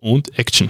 [0.00, 0.68] und Action.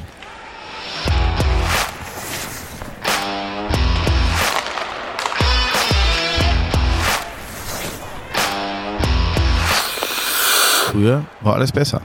[10.90, 12.02] Früher war alles besser.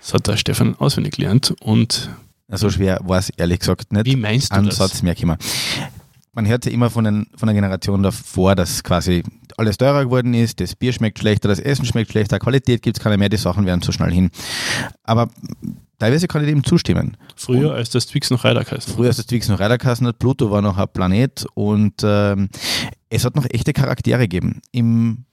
[0.00, 2.10] Das hat der Stefan auswendig gelernt und
[2.52, 4.06] So schwer war es ehrlich gesagt nicht.
[4.06, 4.80] wie meinst du das?
[4.80, 5.36] Ansatz mehr kommen.
[6.32, 9.22] Man hört ja immer von, den, von der Generation davor, dass quasi
[9.56, 13.02] alles teurer geworden ist, das Bier schmeckt schlechter, das Essen schmeckt schlechter, Qualität gibt es
[13.02, 14.30] keine mehr, die Sachen werden zu schnell hin.
[15.02, 15.30] Aber
[15.98, 17.16] teilweise kann ich dem zustimmen.
[17.36, 18.90] Früher, als das Twix noch Reiter heißt.
[18.90, 22.48] Früher ist das Twix noch Reiterkassen hat, Pluto war noch ein Planet und ähm,
[23.08, 24.60] es hat noch echte Charaktere gegeben.
[24.72, 25.24] In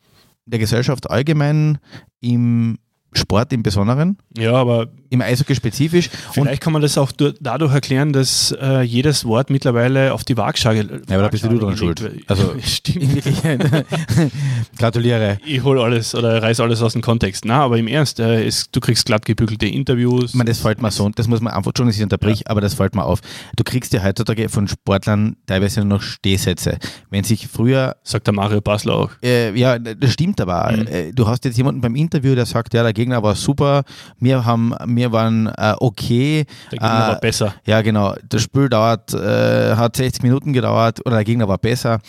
[0.46, 1.80] der Gesellschaft allgemein,
[2.20, 2.78] im
[3.16, 6.10] Sport im Besonderen, Ja, aber im Eishockey spezifisch.
[6.36, 10.24] Und vielleicht kann man das auch du- dadurch erklären, dass äh, jedes Wort mittlerweile auf
[10.24, 11.02] die Waagschale.
[11.08, 12.02] Ja, aber da bist du dran schuld.
[12.02, 12.30] wird.
[12.30, 13.24] Also- stimmt.
[14.78, 15.38] gratuliere.
[15.46, 17.46] Ich hole alles oder reiß alles aus dem Kontext.
[17.46, 20.32] Na, aber im Ernst, äh, es, du kriegst glatt gebügelte Interviews.
[20.32, 22.62] Ich meine, das fällt mir so, das muss man einfach, Entschuldigung, dass ich unterbrich, aber
[22.62, 23.20] das fällt mir auf.
[23.56, 26.78] Du kriegst ja heutzutage von Sportlern teilweise nur noch Stehsätze.
[27.10, 29.12] Wenn sich früher sagt der Mario Basler auch.
[29.24, 30.72] Äh, ja, das stimmt aber.
[30.72, 30.88] Mhm.
[30.88, 33.84] Äh, Du hast jetzt jemanden beim Interview, der sagt, ja, der Gegner war super,
[34.20, 36.46] wir haben, wir waren äh, okay.
[36.72, 37.54] Der Gegner äh, war besser.
[37.66, 38.16] Ja, genau.
[38.30, 42.00] Das Spiel dauert, äh, hat 60 Minuten gedauert oder der Gegner war besser.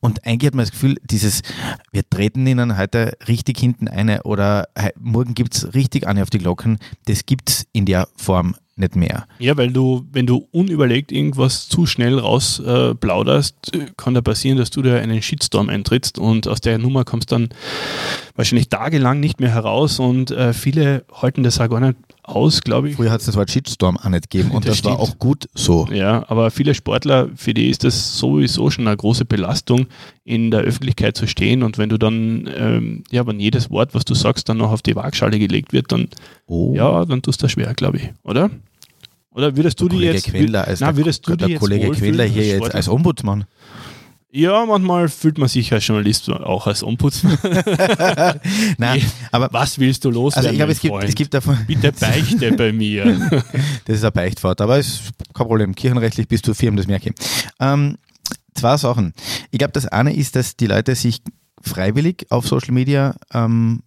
[0.00, 1.42] Und eigentlich hat man das Gefühl, dieses,
[1.92, 6.78] wir treten ihnen heute richtig hinten eine oder morgen gibt's richtig eine auf die Glocken,
[7.06, 9.26] das gibt's in der Form nicht mehr.
[9.38, 14.58] Ja, weil du, wenn du unüberlegt irgendwas zu schnell raus äh, plauderst, kann da passieren,
[14.58, 17.48] dass du da einen Shitstorm eintrittst und aus der Nummer kommst dann
[18.36, 22.90] wahrscheinlich tagelang nicht mehr heraus und äh, viele halten das auch gar nicht aus, glaube
[22.90, 22.96] ich.
[22.96, 25.48] Früher hat es das Wort Shitstorm auch nicht gegeben und Das das, war auch gut
[25.54, 25.88] so.
[25.92, 29.86] Ja, aber viele Sportler, für die ist das sowieso schon eine große Belastung,
[30.24, 31.62] in der Öffentlichkeit zu stehen.
[31.62, 34.82] Und wenn du dann, ähm, ja, wenn jedes Wort, was du sagst, dann noch auf
[34.82, 36.08] die Waagschale gelegt wird, dann,
[36.46, 36.74] Oh.
[36.74, 38.50] ja, dann tust du das schwer, glaube ich, oder?
[39.38, 42.24] Oder würdest du die jetzt, Queller als der, würdest du der die jetzt Kollege Queller
[42.24, 43.44] hier als jetzt als Ombudsmann.
[44.32, 47.38] Ja, manchmal fühlt man sich als Journalist auch als Ombudsmann.
[48.78, 49.00] Nein,
[49.30, 52.50] aber Was willst du loswerden, also ich glaube, es gibt, es gibt davon, Bitte beichte
[52.50, 53.44] bei mir.
[53.84, 55.72] das ist ein Beichtvater, aber ist kein Problem.
[55.72, 57.14] Kirchenrechtlich bist du firm, das merke ich.
[57.60, 57.96] Ähm,
[58.54, 59.12] zwei Sachen.
[59.52, 61.22] Ich glaube, das eine ist, dass die Leute sich
[61.62, 63.84] freiwillig auf Social Media ähm,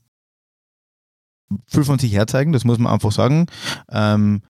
[1.67, 3.47] viel von sich herzeigen, das muss man einfach sagen.
[3.91, 4.43] Ähm,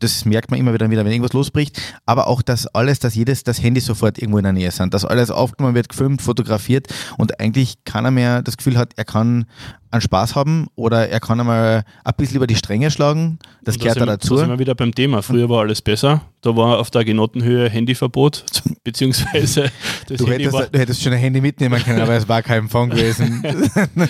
[0.00, 1.80] das merkt man immer wieder, wieder, wenn irgendwas losbricht.
[2.06, 5.04] Aber auch, dass alles, dass jedes, das Handy sofort irgendwo in der Nähe sind, dass
[5.04, 9.46] alles aufgenommen wird, gefilmt, fotografiert und eigentlich keiner mehr das Gefühl hat, er kann
[9.90, 13.38] einen Spaß haben oder er kann einmal ein bisschen über die Stränge schlagen.
[13.62, 14.34] Das Und gehört da dazu.
[14.34, 15.22] Da sind wir wieder beim Thema.
[15.22, 16.20] Früher war alles besser.
[16.42, 18.44] Da war auf der Genotenhöhe Handyverbot,
[18.84, 19.70] beziehungsweise
[20.06, 22.42] das Du Handy hättest, war, du hättest schon ein Handy mitnehmen können, aber es war
[22.42, 23.42] kein Empfang gewesen.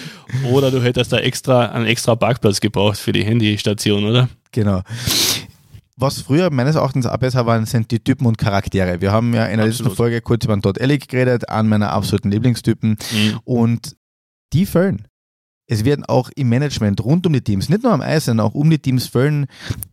[0.51, 4.29] oder du hättest da extra einen extra Parkplatz gebraucht für die Handystation, oder?
[4.53, 4.83] genau.
[6.01, 9.01] Was früher meines Erachtens auch besser waren, sind die Typen und Charaktere.
[9.01, 9.97] Wir haben ja in der letzten Absolut.
[9.97, 12.91] Folge kurz über den Todd Ellick geredet, einen meiner absoluten Lieblingstypen.
[12.91, 13.41] Mhm.
[13.43, 13.97] Und
[14.53, 15.09] die fällen.
[15.67, 18.55] Es werden auch im Management rund um die Teams, nicht nur am Eis, sondern auch
[18.55, 19.47] um die Teams fällen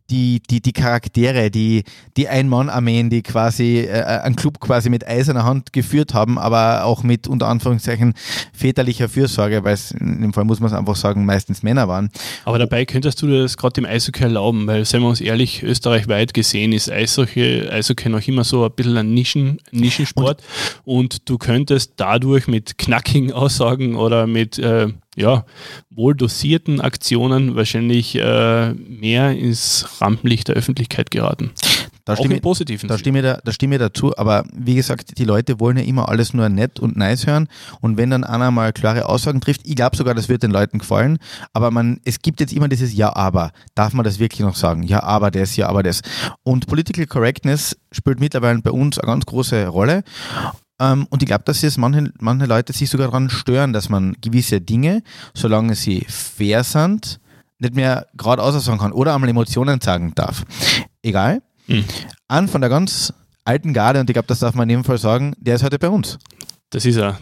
[0.09, 1.83] die, die, die Charaktere, die,
[2.17, 7.03] die Ein-Mann-Armeen, die quasi äh, einen Club quasi mit eiserner Hand geführt haben, aber auch
[7.03, 8.13] mit unter Anführungszeichen
[8.53, 12.09] väterlicher Fürsorge, weil es in dem Fall muss man es einfach sagen, meistens Männer waren.
[12.43, 16.33] Aber dabei könntest du das gerade im Eishockey erlauben, weil, seien wir uns ehrlich, österreichweit
[16.33, 20.43] gesehen ist Eishockey, Eishockey noch immer so ein bisschen ein Nischen, Nischensport
[20.83, 25.45] und, du könntest dadurch mit knackigen Aussagen oder mit äh, ja,
[25.95, 31.51] wohl dosierten Aktionen wahrscheinlich äh, mehr ins Rampenlicht der Öffentlichkeit geraten.
[32.05, 34.75] Da Auch stimme, im positiven da, stimme ich da, da stimme ich dazu, aber wie
[34.75, 37.47] gesagt, die Leute wollen ja immer alles nur nett und nice hören
[37.81, 40.77] und wenn dann einer mal klare Aussagen trifft, ich glaube sogar, das wird den Leuten
[40.77, 41.17] gefallen,
[41.53, 43.51] aber man, es gibt jetzt immer dieses Ja, aber.
[43.73, 44.83] Darf man das wirklich noch sagen?
[44.83, 46.01] Ja, aber das, ja, aber das.
[46.43, 50.03] Und Political Correctness spielt mittlerweile bei uns eine ganz große Rolle.
[50.79, 54.15] Ähm, und ich glaube, dass es manche, manche Leute sich sogar daran stören, dass man
[54.21, 55.03] gewisse Dinge,
[55.33, 57.19] solange sie fair sind,
[57.59, 60.43] nicht mehr geradeaus sagen kann oder einmal Emotionen sagen darf.
[61.01, 61.41] Egal.
[61.67, 61.85] Hm.
[62.27, 63.13] An von der ganz
[63.45, 65.79] alten Garde, und ich glaube, das darf man in dem Fall sagen, der ist heute
[65.79, 66.17] bei uns.
[66.69, 67.17] Das ist er.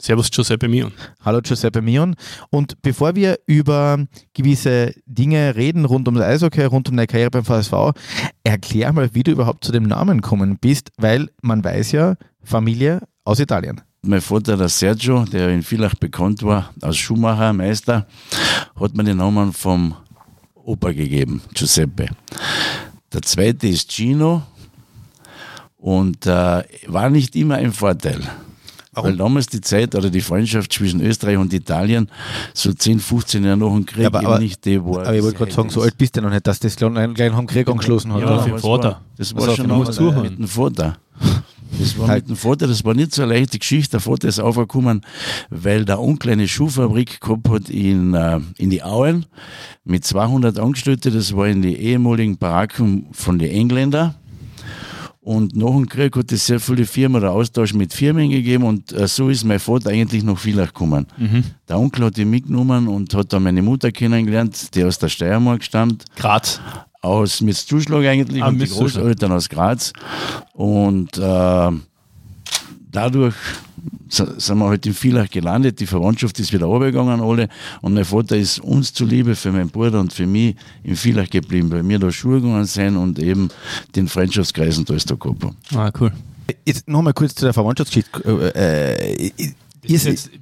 [0.00, 0.92] Servus Giuseppe Mion.
[1.24, 2.16] Hallo Giuseppe Mion.
[2.50, 7.30] Und bevor wir über gewisse Dinge reden rund um das Eishockey, rund um deine Karriere
[7.30, 7.92] beim VSV,
[8.42, 13.00] erklär mal, wie du überhaupt zu dem Namen gekommen bist, weil man weiß ja, Familie
[13.24, 13.80] aus Italien.
[14.02, 18.06] Mein Vater, der Sergio, der in Villach bekannt war, als Schuhmacher, Meister,
[18.78, 19.94] hat mir den Namen vom
[20.54, 22.08] Opa gegeben, Giuseppe.
[23.12, 24.42] Der zweite ist Gino
[25.76, 28.20] und äh, war nicht immer ein Vorteil.
[28.92, 29.10] Warum?
[29.10, 32.08] Weil damals die Zeit oder die Freundschaft zwischen Österreich und Italien
[32.52, 35.00] so 10, 15 Jahre nach dem Krieg Ja, aber- eben aber- nicht die war.
[35.06, 37.02] Aber ich wollte gerade sagen, so alt bist du noch nicht, dass das gleich nach
[37.38, 38.20] dem Krieg angeschlossen hat.
[38.20, 38.42] Ja, oder?
[38.42, 38.88] für Vater.
[38.90, 40.22] War, das war schon noch zuhören.
[40.22, 40.96] mit dem Vater.
[41.78, 42.28] Das war Halt.
[42.28, 43.92] mit dem Vater, das war nicht so eine leichte Geschichte.
[43.92, 45.00] Der Vater ist aufgekommen,
[45.50, 49.26] weil der Onkel eine Schuhfabrik gehabt hat in, äh, in die Auen
[49.84, 51.12] mit 200 Angestellten.
[51.12, 54.14] Das war in die ehemaligen Baracken von den Engländern.
[55.20, 58.92] Und nach dem Krieg hat es sehr viele Firmen oder Austausch mit Firmen gegeben und
[58.92, 61.06] äh, so ist mein Vater eigentlich nach Villach gekommen.
[61.66, 65.64] Der Onkel hat ihn mitgenommen und hat dann meine Mutter kennengelernt, die aus der Steiermark
[65.64, 66.60] stammt Graz.
[67.04, 68.66] Aus Mitzzuschlag eigentlich Ah, und die.
[68.66, 69.92] Großeltern aus Graz.
[70.54, 71.70] Und äh,
[72.90, 73.34] dadurch
[74.08, 75.80] sind wir halt in Villach gelandet.
[75.80, 77.48] Die Verwandtschaft ist wieder runtergegangen, alle.
[77.82, 81.70] Und mein Vater ist uns zuliebe für meinen Bruder und für mich in Villach geblieben,
[81.70, 83.48] weil wir da Schule gegangen sind und eben
[83.94, 85.56] den Freundschaftskreisen da ist da gehabt haben.
[85.74, 86.12] Ah, cool.
[86.64, 88.52] Jetzt nochmal kurz zu der Verwandtschaftsgeschichte.
[88.54, 89.52] Äh, äh,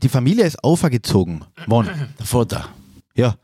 [0.02, 1.42] die Familie ist aufgezogen.
[1.66, 1.86] Wann?
[2.18, 2.68] Der Vater.
[3.14, 3.34] Ja,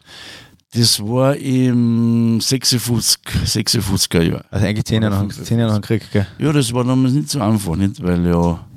[0.74, 4.44] Das war im 56, 56er Jahr.
[4.50, 6.02] also eigentlich zehn Jahre nach, zehn Jahre nach dem Krieg.
[6.12, 6.26] Gell?
[6.38, 8.02] Ja, das war damals nicht so einfach, nicht?
[8.02, 8.67] weil ja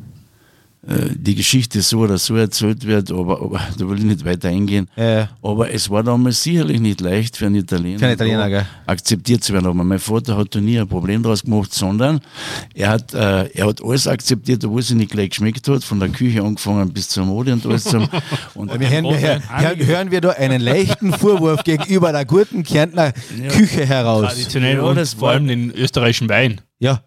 [0.84, 4.88] die Geschichte so oder so erzählt wird, aber, aber da will ich nicht weiter eingehen.
[4.96, 9.44] Äh, Aber es war damals sicherlich nicht leicht für einen Italiener, Für einen Italiener, akzeptiert
[9.44, 9.68] zu werden.
[9.68, 12.20] Aber mein Vater hat da nie ein Problem draus gemacht, sondern
[12.74, 16.00] er hat, äh, er hat alles akzeptiert, obwohl es ihm nicht gleich geschmeckt hat, von
[16.00, 17.84] der Küche angefangen bis zur Mode und alles.
[17.84, 18.08] Zum,
[18.56, 22.64] und wir hören, wir, hören, hören, hören wir da einen leichten Vorwurf gegenüber der guten
[22.64, 23.14] Kärntner
[23.50, 24.30] Küche heraus.
[24.30, 26.62] Traditionell Ja, und das vor allem den österreichischen Wein.
[26.80, 27.04] Ja,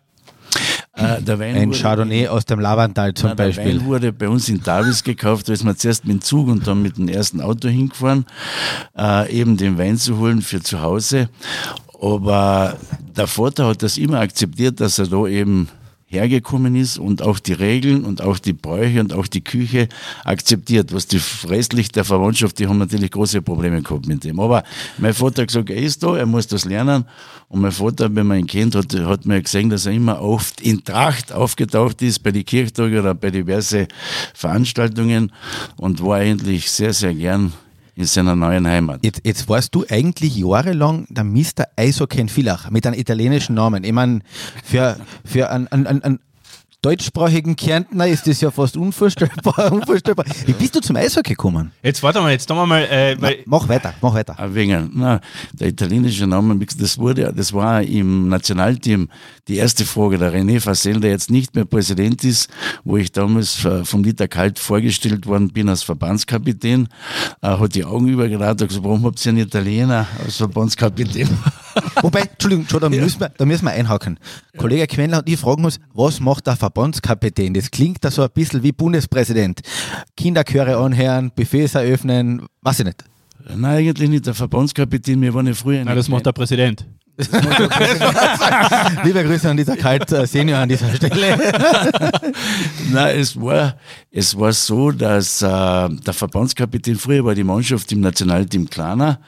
[1.04, 3.80] äh, der Wein ein wurde- Chardonnay aus dem Lavantal zum der Beispiel.
[3.80, 6.66] Wein wurde bei uns in Davis gekauft, da ist man zuerst mit dem Zug und
[6.66, 8.24] dann mit dem ersten Auto hingefahren,
[8.98, 11.28] äh, eben den Wein zu holen für zu Hause.
[12.00, 12.76] Aber
[13.16, 15.68] der Vater hat das immer akzeptiert, dass er da eben
[16.14, 19.88] hergekommen ist und auch die Regeln und auch die Bräuche und auch die Küche
[20.24, 20.94] akzeptiert.
[20.94, 24.40] Was die restlich der Verwandtschaft, die haben natürlich große Probleme gehabt mit dem.
[24.40, 24.64] Aber
[24.98, 27.04] mein Vater hat gesagt, er ist da, er muss das lernen.
[27.48, 30.60] Und mein Vater, wenn man ihn kennt, hat, hat mir gesehen, dass er immer oft
[30.60, 33.88] in Tracht aufgetaucht ist bei den Kirchtagen oder bei diverse
[34.34, 35.32] Veranstaltungen
[35.76, 37.52] und war eigentlich sehr, sehr gern
[37.96, 39.04] in seiner neuen Heimat.
[39.04, 41.66] Jetzt, jetzt warst du eigentlich jahrelang der Mr.
[41.76, 43.84] Eishockey in Villach mit einem italienischen Namen.
[43.84, 44.20] Ich meine,
[44.64, 44.96] für,
[45.34, 46.20] für einen, einen, einen, einen
[46.84, 49.72] deutschsprachigen Kärntner ist das ja fast unvorstellbar.
[49.72, 50.26] unvorstellbar.
[50.44, 51.72] Wie bist du zum Eishockey gekommen?
[51.82, 54.36] Jetzt warte mal, jetzt tun wir mal, äh, weil Mach weiter, mach weiter.
[54.54, 55.20] Wenig, na,
[55.52, 59.08] der italienische Name, das wurde, das war im Nationalteam
[59.48, 60.18] die erste Frage.
[60.18, 62.50] Der René Facel, der jetzt nicht mehr Präsident ist,
[62.84, 66.88] wo ich damals vom Dieter Kalt vorgestellt worden bin als Verbandskapitän,
[67.40, 71.28] äh, hat die Augen übergeraten und gesagt, warum habt ihr einen Italiener als Verbandskapitän?
[72.02, 74.18] Wobei, Entschuldigung, da, müssen wir, da müssen wir einhaken.
[74.56, 77.54] Kollege Quendler und ich fragen uns, was macht der Verbandskapitän?
[77.54, 79.60] Das klingt da so ein bisschen wie Bundespräsident.
[80.16, 83.04] Kinderchöre anhören, Buffets eröffnen, weiß ich nicht.
[83.54, 84.26] Nein, eigentlich nicht.
[84.26, 86.84] Der Verbandskapitän, wir waren ja früher in Nein, das macht der Präsident.
[89.04, 91.38] Liebe Grüße an dieser Kalt äh, Senior an dieser Stelle.
[92.92, 93.76] Nein, es war,
[94.10, 99.20] es war so, dass äh, der Verbandskapitän, früher war die Mannschaft im Nationalteam kleiner.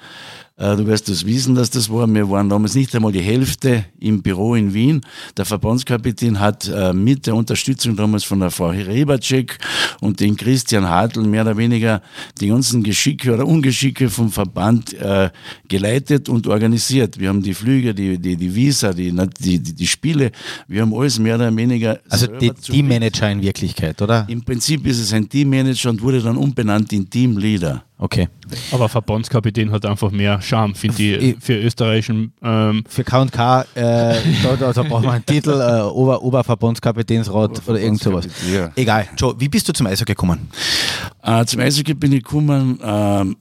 [0.58, 2.06] Äh, du wirst das wissen, dass das war.
[2.06, 5.02] Wir waren damals nicht einmal die Hälfte im Büro in Wien.
[5.36, 9.58] Der Verbandskapitän hat äh, mit der Unterstützung damals von der Frau Rebacek
[10.00, 12.00] und den Christian Hartl mehr oder weniger
[12.40, 15.28] die ganzen Geschicke oder Ungeschicke vom Verband äh,
[15.68, 17.18] geleitet und organisiert.
[17.18, 20.30] Wir haben die Flüge, die, die, die Visa, die, die, die, Spiele,
[20.68, 24.26] wir haben alles mehr oder weniger Also die Teammanager in Wirklichkeit, oder?
[24.28, 27.85] im Prinzip ist es ein Teammanager und wurde dann umbenannt in Teamleader.
[27.98, 28.28] Okay.
[28.72, 32.32] Aber Verbandskapitän hat einfach mehr Charme, finde ich, für österreichischen.
[32.42, 33.66] Ähm, Für K&K, äh,
[34.42, 38.28] da, da, da braucht man einen Titel, äh, Ober, Oberverbandskapitänsrat oder irgend sowas.
[38.52, 38.70] Ja.
[38.76, 39.08] Egal.
[39.16, 40.48] Joe, wie bist du zum Eishockey gekommen?
[41.22, 43.36] Äh, zum Eishockey bin ich gekommen, ähm,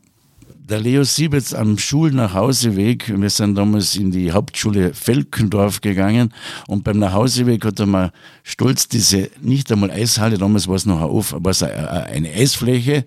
[0.67, 6.33] der Leo Siebetz am Schul nach Hauseweg, wir sind damals in die Hauptschule Felkendorf gegangen
[6.67, 11.01] und beim Nachhauseweg hat er mal stolz diese, nicht einmal Eishalle, damals war es noch
[11.01, 13.05] Off, aber es eine Eisfläche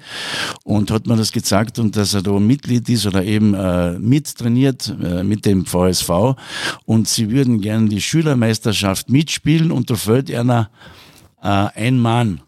[0.63, 4.95] und hat mir das gezeigt und dass er da Mitglied ist oder eben äh, mittrainiert
[5.03, 6.37] äh, mit dem VSV
[6.85, 10.71] und sie würden gerne die Schülermeisterschaft mitspielen und da fällt einer
[11.43, 12.41] äh, ein Mann.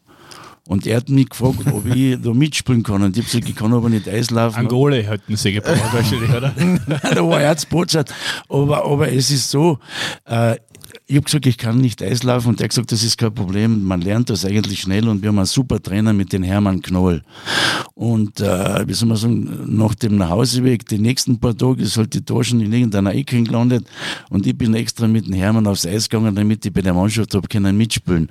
[0.71, 3.03] Und er hat mich gefragt, ob ich da mitspielen kann.
[3.03, 4.57] Und ich habe gesagt, ich kann aber nicht Eislaufen.
[4.57, 6.55] Angole hätten sie gebraucht, wahrscheinlich, oder?
[7.13, 8.15] da war Erzbotschaft.
[8.49, 9.81] Aber, aber es ist so,
[10.27, 10.55] äh,
[11.11, 13.83] ich habe gesagt, ich kann nicht Eislaufen und er hat gesagt, das ist kein Problem,
[13.83, 17.23] man lernt das eigentlich schnell und wir haben einen super Trainer mit dem Hermann Knoll.
[17.95, 22.15] Und äh, wie soll man sagen, nach dem Nachhauseweg, die nächsten paar Tage ist halt
[22.15, 23.89] die Taschen in irgendeiner Ecke gelandet
[24.29, 27.35] und ich bin extra mit dem Hermann aufs Eis gegangen, damit ich bei der Mannschaft
[27.35, 28.31] habe können mitspielen.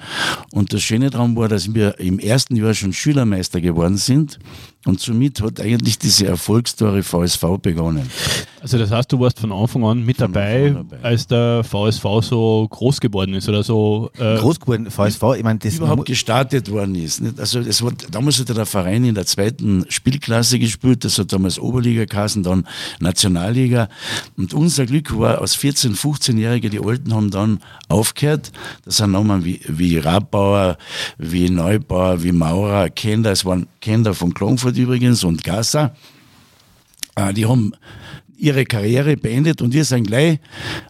[0.54, 4.40] Und das Schöne daran war, dass wir im ersten Jahr schon Schülermeister geworden sind
[4.86, 8.10] und somit hat eigentlich diese Erfolgsstory VSV begonnen.
[8.62, 12.68] Also das heißt, du warst von Anfang an mit dabei, dabei, als der VSV so
[12.70, 14.10] groß geworden ist oder so.
[14.18, 17.22] Äh groß geworden, VSV, ich meine, das überhaupt gestartet worden ist.
[17.22, 17.40] Nicht?
[17.40, 21.60] Also es war, damals hat der Verein in der zweiten Spielklasse gespielt, das hat damals
[21.60, 22.66] Oberliga geheißen, dann
[23.00, 23.90] Nationalliga.
[24.38, 27.60] Und unser Glück war, aus 14-, 15-Jährige, die Alten haben dann
[27.90, 28.52] aufgehört.
[28.86, 30.78] Das sind Namen wie, wie Rabbauer,
[31.18, 34.34] wie Neubauer, wie Maurer, Kinder, es waren Kinder von
[34.70, 35.96] Klagenfurt übrigens und Gassa.
[37.16, 37.74] Äh, die haben
[38.38, 40.40] ihre Karriere beendet und wir sind gleich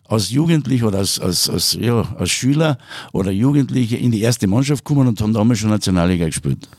[0.08, 2.78] als Jugendliche oder als, als, als, ja, als Schüler
[3.12, 6.70] oder Jugendliche in die erste Mannschaft gekommen und haben damals schon Nationalliga gespielt.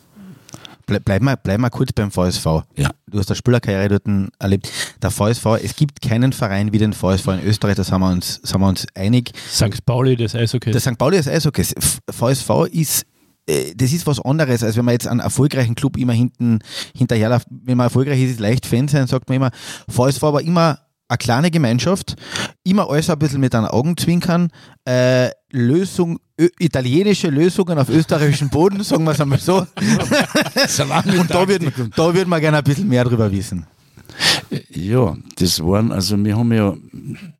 [0.86, 2.64] Bleib mal, bleib mal kurz beim VSV.
[2.76, 2.90] Ja.
[3.06, 4.72] Du hast eine Spielerkarriere dort erlebt.
[5.00, 8.40] Der VSV, es gibt keinen Verein wie den VSV in Österreich, da sind wir uns,
[8.42, 9.30] sind wir uns einig.
[9.48, 9.86] St.
[9.86, 10.72] Pauli des Eishockeys.
[10.72, 10.98] Der St.
[10.98, 11.74] Pauli des Eishockeys.
[12.10, 13.06] VSV ist
[13.46, 16.60] das ist was anderes, als wenn man jetzt einen erfolgreichen Club immer hinten
[16.94, 17.46] hinterherläuft.
[17.50, 19.50] Wenn man erfolgreich ist, ist leicht Fan sein, sagt man immer.
[19.88, 20.78] VSV war immer
[21.08, 22.14] eine kleine Gemeinschaft,
[22.62, 24.50] immer alles ein bisschen mit den Augen zwinkern,
[24.84, 26.20] äh, Lösung,
[26.58, 29.66] italienische Lösungen auf österreichischem Boden, sagen wir es einmal so.
[31.18, 33.66] Und da würden, da würden wir gerne ein bisschen mehr drüber wissen.
[34.70, 36.76] Ja, das waren, also wir haben ja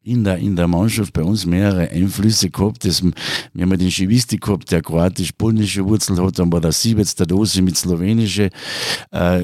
[0.05, 2.85] in der, in der Mannschaft bei uns mehrere Einflüsse gehabt.
[2.85, 7.15] Das, wir haben ja den Schiwisti gehabt, der kroatisch-polnische Wurzel hat, dann war der Siebetz,
[7.15, 8.51] der Dose mit slowenische,
[9.11, 9.43] äh,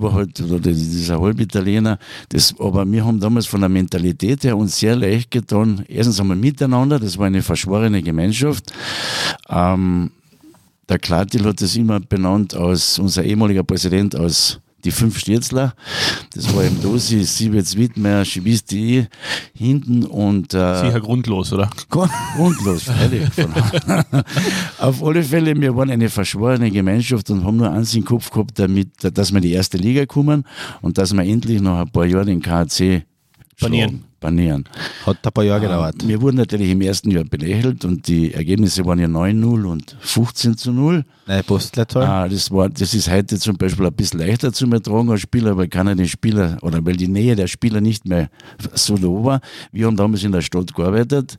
[0.00, 1.98] halt, oder dieser Halbitaliener.
[2.28, 5.84] Das, aber wir haben damals von der Mentalität her uns sehr leicht getan.
[5.88, 8.72] Erstens einmal miteinander, das war eine verschworene Gemeinschaft.
[9.48, 10.10] Ähm,
[10.88, 15.74] der Klatil hat das immer benannt als unser ehemaliger Präsident als die fünf Stürzler.
[16.34, 19.06] Das war im Dosi, Siebetz Wittmeier, Schibisti
[19.54, 20.54] hinten und.
[20.54, 21.68] Äh, Sicher grundlos, oder?
[21.88, 23.28] Grundlos, freilich.
[24.78, 28.58] Auf alle Fälle, wir waren eine verschworene Gemeinschaft und haben nur eins im Kopf gehabt,
[28.58, 30.44] damit, dass wir in die erste Liga kommen
[30.80, 33.04] und dass wir endlich nach ein paar Jahren den KHC
[33.60, 34.04] Banieren.
[34.20, 34.64] Banieren.
[35.06, 35.94] Hat ein paar Jahre äh, gedauert.
[36.06, 40.56] Wir wurden natürlich im ersten Jahr belächelt und die Ergebnisse waren ja 9-0 und 15
[40.56, 41.04] zu 0.
[41.26, 42.04] Nein, Postleitzahl.
[42.04, 45.56] Ah, das, war, das ist heute zum Beispiel ein bisschen leichter zu ertragen als Spieler,
[45.56, 48.28] weil keiner den Spieler oder weil die Nähe der Spieler nicht mehr
[48.74, 49.40] so da war.
[49.70, 51.38] Wir haben damals in der Stadt gearbeitet.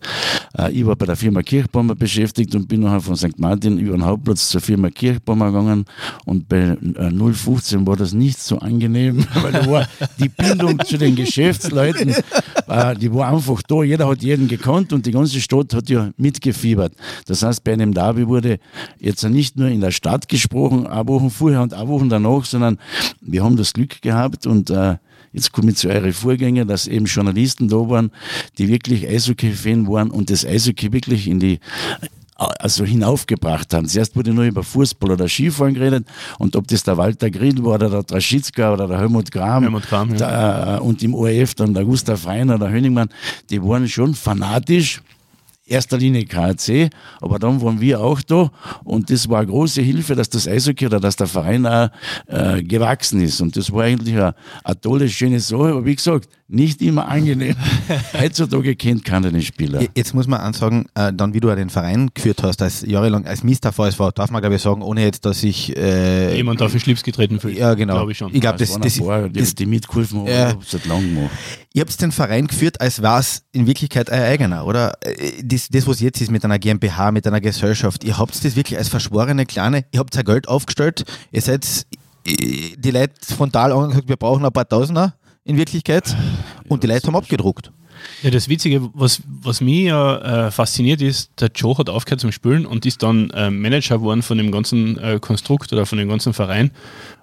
[0.58, 3.40] Äh, ich war bei der Firma Kirchbaumer beschäftigt und bin nachher von St.
[3.40, 5.86] Martin über den Hauptplatz zur Firma Kirchbaumer gegangen
[6.26, 9.88] und bei 015 äh, war das nicht so angenehm, weil da war
[10.20, 12.16] die Bindung zu den Geschäftsleuten
[12.70, 13.84] äh, die war einfach da.
[13.84, 16.94] Jeder hat jeden gekannt und die ganze Stadt hat ja mitgefiebert.
[17.26, 18.60] Das heißt, bei einem Derby wurde
[19.00, 22.78] jetzt nicht nur in der Stadt gesprochen, ein Wochen vorher und ein Wochen danach, sondern
[23.22, 24.98] wir haben das Glück gehabt und äh,
[25.32, 28.12] Jetzt komme ich zu euren Vorgängern, dass eben Journalisten da waren,
[28.58, 31.60] die wirklich Eishockey-Fan waren und das Eishockey wirklich in die
[32.40, 33.88] also hinaufgebracht haben.
[33.88, 37.76] Zuerst wurde nur über Fußball oder Skifahren geredet und ob das der Walter Grill war
[37.76, 40.16] oder der Traschitzka oder der Helmut Gram, Helmut Gram ja.
[40.16, 43.10] der, äh, und im ORF dann der Gustav Reiner, der Hönigmann,
[43.50, 45.02] die waren schon fanatisch
[45.66, 46.90] erster Linie KC,
[47.22, 48.52] aber dann waren wir auch da
[48.84, 51.90] und das war eine große Hilfe, dass das Eishockey oder dass der Verein auch
[52.28, 56.28] äh, gewachsen ist und das war eigentlich eine, eine tolle, schöne Sache, aber wie gesagt,
[56.50, 57.56] nicht immer angenehm.
[58.20, 59.82] Heutzutage kennt keiner den Spieler.
[59.96, 63.44] Jetzt muss man ansagen, äh, dann wie du den Verein geführt hast, als jahrelang als
[63.44, 63.72] Mr.
[63.72, 67.40] VSV, darf man glaube ich sagen, ohne jetzt, dass ich äh, jemand dafür Schlips getreten
[67.40, 67.58] fühlt.
[67.58, 67.94] Ja, genau.
[67.98, 68.34] Glaube ich schon.
[68.34, 71.32] Ich glaube, das, das, das, paar, die, die mitgeholfen haben, äh, seit langem gemacht.
[71.72, 74.94] Ihr habt den Verein geführt, als war es in Wirklichkeit euer eigener, oder?
[75.02, 78.56] Äh, das, das, was jetzt ist mit einer GmbH, mit einer Gesellschaft, ihr habt das
[78.56, 81.86] wirklich als verschworene Kleine, ihr habt euer Geld aufgestellt, ihr seid
[82.26, 85.14] äh, die Leute frontal angesagt, wir brauchen ein paar Tausender
[85.50, 86.16] in Wirklichkeit
[86.68, 87.72] und die Leute haben abgedruckt.
[88.22, 92.32] Ja, das Witzige, was, was mich ja äh, fasziniert ist, der Joe hat aufgehört zum
[92.32, 96.08] Spielen und ist dann äh, Manager geworden von dem ganzen äh, Konstrukt oder von dem
[96.08, 96.72] ganzen Verein.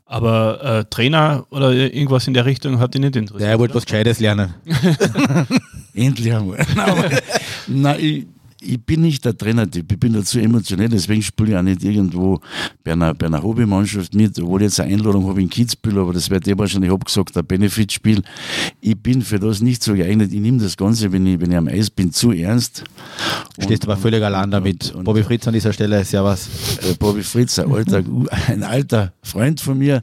[0.04, 3.42] Aber äh, Trainer oder irgendwas in der Richtung hat ihn nicht interessiert.
[3.42, 4.54] Ja, er wollte was Gescheites lernen.
[5.94, 6.64] Endlich einmal.
[7.66, 8.26] Nein, ich,
[8.60, 12.40] ich bin nicht der Trainer, ich bin dazu emotionell, deswegen spiele ich auch nicht irgendwo
[12.84, 16.12] bei einer, bei einer Hobbymannschaft mit, obwohl ich jetzt eine Einladung habe in Kitzbühel, aber
[16.12, 18.22] das wird eh wahrscheinlich abgesagt, ein Benefitspiel.
[18.80, 21.56] Ich bin für das nicht so geeignet, ich nehme das Ganze, wenn ich, wenn ich
[21.56, 22.84] am Eis bin, zu ernst.
[23.58, 24.94] Stehst du aber völlig allein damit.
[24.94, 26.48] Und, Bobby Fritz an dieser Stelle, servus.
[26.82, 28.02] Äh, Bobby Fritz, ein alter,
[28.48, 30.02] ein alter Freund von mir,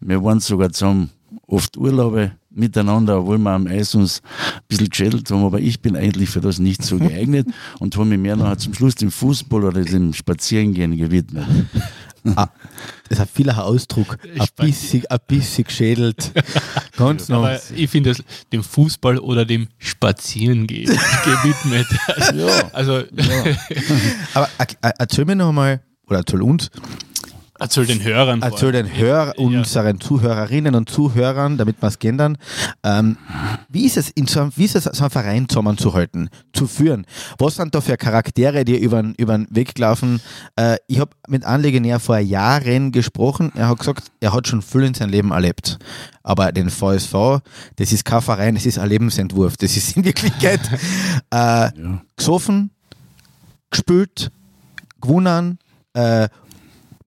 [0.00, 1.10] wir waren sogar zusammen
[1.46, 5.96] oft Urlaube miteinander, obwohl wir am Eis uns ein bisschen geschädelt haben, aber ich bin
[5.96, 9.64] eigentlich für das nicht so geeignet und habe mich mehr noch zum Schluss dem Fußball
[9.64, 11.46] oder dem Spazierengehen gewidmet.
[12.36, 12.48] Ah,
[13.10, 14.16] das ist ein vieler Ausdruck.
[14.38, 16.32] Ein bisschen, ein bisschen geschädelt.
[16.96, 17.40] Ganz noch.
[17.44, 20.86] Aber ich finde es dem Fußball oder dem Spazierengehen
[21.24, 21.86] gewidmet.
[22.16, 22.70] Also, Ja.
[22.72, 23.02] also
[24.32, 26.70] Aber äh, erzähl mir noch mal, oder erzähl uns,
[27.58, 28.42] erzähl den Hörern.
[28.42, 32.36] erzähl den Hör, unseren Zuhörerinnen und Zuhörern, damit wir es gendern,
[32.82, 33.16] ähm,
[33.68, 37.06] wie ist es, in so einem, wie ist es, so einen Verein zusammenzuhalten, zu führen?
[37.38, 40.20] Was sind da für Charaktere, die über, über den Weg laufen?
[40.56, 44.62] Äh, ich habe mit einem Legionär vor Jahren gesprochen, er hat gesagt, er hat schon
[44.62, 45.78] viel in seinem Leben erlebt.
[46.22, 47.40] Aber den VSV,
[47.76, 49.56] das ist kein Verein, das ist ein Lebensentwurf.
[49.58, 50.60] Das ist in Wirklichkeit
[51.30, 51.70] äh,
[52.16, 52.70] gesoffen,
[53.70, 54.30] gespült,
[55.00, 55.58] gewonnen,
[55.92, 56.28] äh,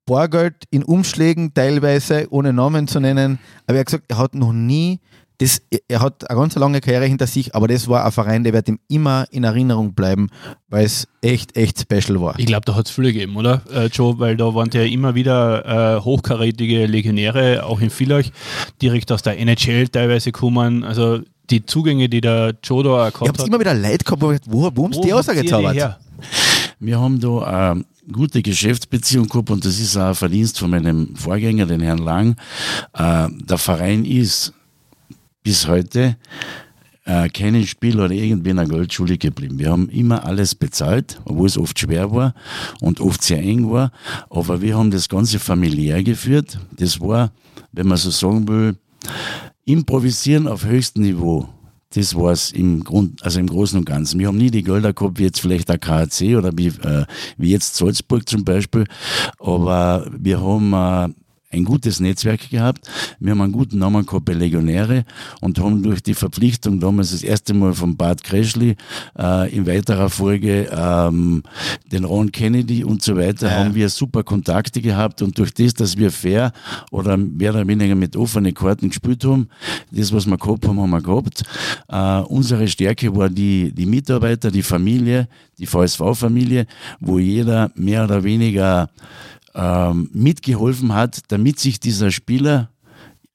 [0.08, 3.38] Bargeld in Umschlägen, teilweise ohne Namen zu nennen.
[3.68, 5.00] Aber er hat gesagt, er hat noch nie,
[5.38, 8.54] das, er hat eine ganz lange Karriere hinter sich, aber das war ein Verein, der
[8.54, 10.30] wird ihm immer in Erinnerung bleiben,
[10.70, 12.40] weil es echt, echt special war.
[12.40, 14.18] Ich glaube, da hat es viele gegeben, oder, äh, Joe?
[14.18, 18.26] Weil da waren ja immer wieder äh, hochkarätige Legionäre, auch in Villach,
[18.82, 20.84] direkt aus der NHL teilweise kommen.
[20.84, 23.48] Also die Zugänge, die der Joe da Ich gehabt habe hat.
[23.48, 26.00] immer wieder Leute gehabt, wo, ich wo, wo haben sie die her?
[26.80, 27.40] Wir haben da
[27.74, 32.00] eine gute Geschäftsbeziehung gehabt und das ist auch ein Verdienst von meinem Vorgänger, den Herrn
[32.00, 32.36] Lang.
[32.94, 34.54] Äh, Der Verein ist
[35.44, 36.18] bis heute
[37.06, 39.58] äh, keinen Spiel oder irgendwie einer Goldschule geblieben.
[39.60, 42.34] Wir haben immer alles bezahlt, obwohl es oft schwer war
[42.82, 43.92] und oft sehr eng war.
[44.30, 46.60] Aber wir haben das Ganze familiär geführt.
[46.78, 47.32] Das war,
[47.72, 48.76] wenn man so sagen will,
[49.66, 51.48] improvisieren auf höchstem Niveau.
[51.98, 54.20] Das war es im Grund, also im Großen und Ganzen.
[54.20, 57.06] Wir haben nie die Gelder gehabt, wie jetzt vielleicht der KAC oder wie, äh,
[57.38, 58.86] wie jetzt Salzburg zum Beispiel.
[59.40, 61.10] Aber wir haben äh,
[61.58, 62.90] ein gutes Netzwerk gehabt.
[63.20, 65.06] Wir haben einen guten Namen gehabt bei Legionäre
[65.42, 68.76] und haben durch die Verpflichtung damals das erste Mal von Bart Kreschli
[69.18, 71.44] äh, in weiterer Folge ähm,
[71.92, 75.98] den Ron Kennedy und so weiter, haben wir super Kontakte gehabt und durch das, dass
[75.98, 76.52] wir fair
[76.92, 79.50] oder mehr oder weniger mit offenen Karten gespielt haben,
[79.92, 81.44] das, was wir gehabt haben, haben wir gehabt.
[81.90, 86.68] Äh, unsere Stärke war die, die Mitarbeiter, die Familie, die VSV-Familie,
[87.00, 88.90] wo jeder mehr oder weniger
[89.58, 92.70] ähm, mitgeholfen hat, damit sich dieser Spieler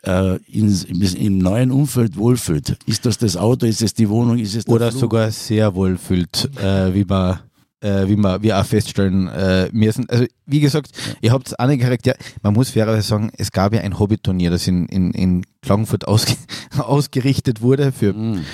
[0.05, 0.73] äh, in,
[1.17, 2.79] im neuen Umfeld wohlfühlt.
[2.87, 5.01] Ist das das Auto, ist es die Wohnung, ist es der Oder Flug?
[5.01, 7.41] sogar sehr wohl fühlt, äh, wie man
[7.83, 10.09] äh, wie wir wie auch feststellen äh, müssen.
[10.09, 10.91] Also wie gesagt,
[11.21, 14.87] ihr habt einige Charaktere, man muss fairerweise sagen, es gab ja ein Hobbyturnier, das in,
[14.87, 16.35] in, in Klagenfurt ausge
[16.79, 18.45] ausgerichtet wurde für Mhm.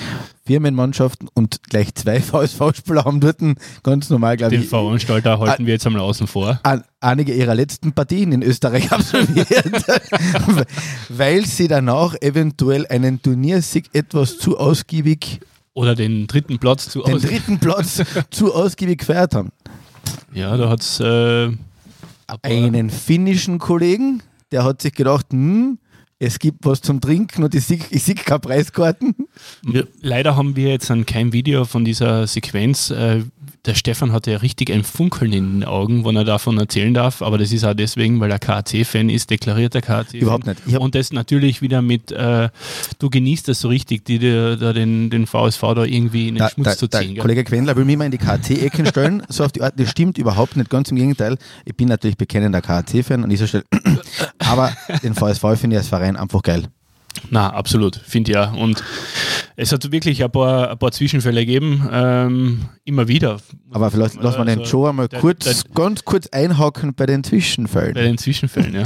[0.46, 3.38] Firmenmannschaften und gleich zwei VSV-Spieler haben dort
[3.82, 6.58] ganz normal, glaube Den ich, Veranstalter halten wir jetzt einmal außen vor.
[6.62, 9.84] an, einige ihrer letzten Partien in Österreich absolviert,
[11.08, 15.40] weil sie danach eventuell einen Turniersieg etwas zu ausgiebig,
[15.78, 19.50] Oder den dritten Platz zu den dritten Platz zu ausgiebig gefeiert haben.
[20.34, 21.52] Ja, da hat es äh,
[22.42, 25.78] einen finnischen Kollegen, der hat sich gedacht, hm,
[26.18, 27.78] es gibt was zum Trinken und ich sehe
[28.16, 29.14] keine Preiskarten.
[29.72, 29.82] Ja.
[30.00, 32.90] Leider haben wir jetzt dann kein Video von dieser Sequenz.
[32.90, 33.22] Äh,
[33.68, 37.22] der Stefan hatte ja richtig ein Funkeln in den Augen, wenn er davon erzählen darf,
[37.22, 40.20] aber das ist auch deswegen, weil er KAC-Fan ist, deklarierter KAC-Fan.
[40.20, 40.66] Überhaupt nicht.
[40.78, 42.48] Und das natürlich wieder mit, äh,
[42.98, 46.38] du genießt das so richtig, die dir da den, den VSV da irgendwie in den
[46.44, 47.14] Der, Schmutz der, zu ziehen.
[47.14, 47.22] gell?
[47.22, 50.18] Kollege Quendler will mich immer in die KT-Ecken stellen, so auf die Art, das stimmt
[50.18, 51.36] überhaupt nicht, ganz im Gegenteil.
[51.64, 53.64] Ich bin natürlich bekennender KT-Fan an dieser Stelle,
[54.38, 56.64] aber den VSV finde ich als Verein einfach geil.
[57.30, 58.50] Na, absolut, finde ich ja.
[58.52, 58.82] Und
[59.56, 63.38] es hat wirklich ein paar, ein paar Zwischenfälle gegeben, ähm, immer wieder.
[63.72, 67.06] Aber vielleicht lassen wir den Also, Joe einmal der- kurz, der- ganz kurz einhaken bei
[67.06, 67.94] den Zwischenfällen.
[67.94, 68.84] Bei den Zwischenfällen, ja.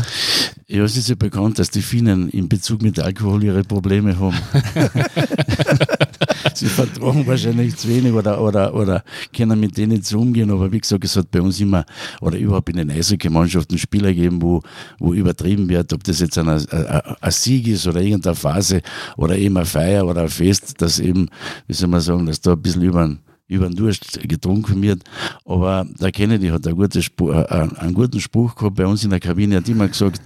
[0.67, 4.39] Ja, es ist ja bekannt, dass die Finnen in Bezug mit Alkohol ihre Probleme haben.
[6.55, 10.51] Sie vertragen wahrscheinlich zu wenig oder, oder, oder können mit denen zu umgehen.
[10.51, 11.85] Aber wie gesagt, es hat bei uns immer
[12.21, 14.63] oder überhaupt in den Eishockey-Mannschaften Spieler gegeben, wo,
[14.99, 18.83] wo übertrieben wird, ob das jetzt ein, ein, Sieg ist oder irgendeine Phase
[19.17, 21.29] oder eben eine Feier oder ein Fest, dass eben,
[21.67, 25.03] wie soll man sagen, dass da ein bisschen über den über den Durst getrunken wird.
[25.45, 29.11] Aber der Kennedy hat einen guten, Spruch, äh, einen guten Spruch gehabt bei uns in
[29.11, 30.23] der Kabine, hat immer gesagt,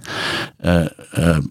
[0.59, 1.41] äh, äh,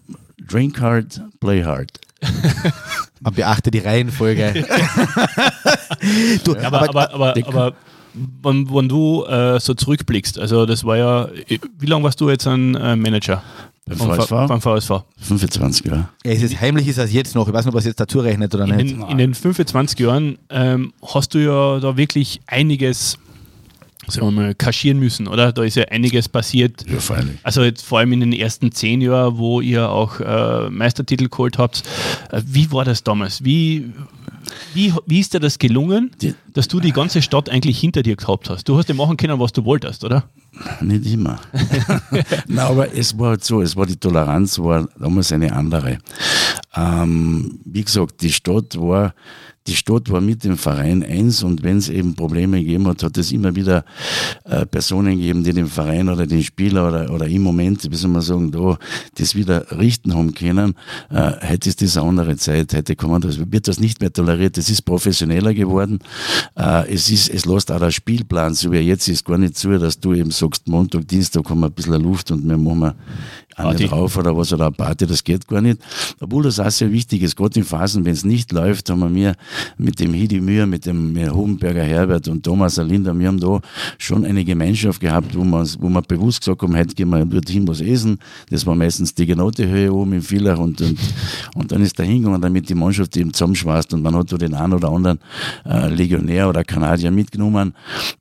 [0.47, 1.91] drink hard, play hard.
[3.21, 4.53] Man beachte die Reihenfolge.
[6.43, 7.73] du, Aber, aber, aber, der- aber
[8.41, 11.29] wenn, wenn du äh, so zurückblickst, also das war ja,
[11.79, 13.43] wie lange warst du jetzt ein äh, Manager?
[13.85, 14.29] Beim VSV?
[14.47, 14.91] Beim VSV.
[15.21, 16.09] 25 Jahre.
[16.25, 17.47] ja, es ist heimlich ist das jetzt noch.
[17.47, 18.95] Ich weiß nicht, ob es jetzt dazu rechnet oder In nicht.
[18.97, 23.17] den, in den 25 Jahren ähm, hast du ja da wirklich einiges
[24.07, 25.51] sagen wir mal, kaschieren müssen, oder?
[25.51, 26.85] Da ist ja einiges passiert.
[26.89, 27.37] Ja, freilich.
[27.43, 31.57] Also jetzt vor allem in den ersten zehn Jahren, wo ihr auch äh, Meistertitel geholt
[31.57, 31.83] habt.
[32.31, 33.43] Äh, wie war das damals?
[33.43, 33.91] Wie,
[34.73, 36.11] wie, wie ist dir das gelungen,
[36.53, 38.67] dass du die ganze Stadt eigentlich hinter dir gehabt hast?
[38.69, 40.29] Du hast ja machen können, was du wolltest, oder?
[40.81, 41.39] Nicht immer.
[42.47, 45.97] Nein, aber es war halt so, es war die Toleranz war damals eine andere.
[46.75, 49.13] Ähm, wie gesagt, die Stadt war,
[49.67, 53.17] die Stadt war mit dem Verein eins und wenn es eben Probleme gegeben hat, hat
[53.17, 53.83] es immer wieder
[54.45, 58.11] äh, Personen gegeben, die den Verein oder den Spieler oder, oder im Moment, wie soll
[58.11, 58.77] man sagen, da
[59.15, 60.75] das wieder richten haben können.
[61.09, 64.11] Äh, heute ist das eine andere Zeit, heute kann man das, wird das nicht mehr
[64.11, 65.99] toleriert, es ist professioneller geworden.
[66.55, 69.57] Äh, es ist, es lässt auch der Spielplan, so wie er jetzt ist, gar nicht
[69.57, 72.93] zu, dass du eben sagst, Montag, Dienstag haben wir ein bisschen Luft und wir machen
[73.57, 75.79] eine drauf oder was oder eine Party, das geht gar nicht.
[76.19, 79.09] Obwohl das auch sehr wichtig ist, gerade in Phasen, wenn es nicht läuft, haben wir
[79.09, 79.35] mir
[79.77, 83.59] mit dem Hidi Mühr, mit dem mit Hohenberger Herbert und Thomas Alinda, wir haben da
[83.97, 87.67] schon eine Gemeinschaft gehabt, wo wir, wo wir bewusst gesagt haben, heute gehen wir dorthin
[87.67, 88.19] was essen.
[88.49, 90.99] Das war meistens die Genotehöhe oben in Villach und, und,
[91.55, 94.53] und dann ist da hingegangen, damit die Mannschaft eben zusammenschweißt und man hat da den
[94.53, 95.19] einen oder anderen
[95.65, 97.73] äh, Legionär oder Kanadier mitgenommen.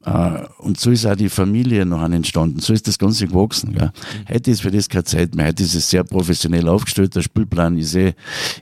[0.04, 2.60] Äh, und so ist auch die Familie noch entstanden.
[2.60, 3.74] So ist das Ganze gewachsen.
[3.74, 3.90] Gell.
[4.32, 5.48] Heute ist für das keine Zeit mehr.
[5.48, 7.14] Heute ist es sehr professionell aufgestellt.
[7.14, 8.14] Der Spielplan ist eh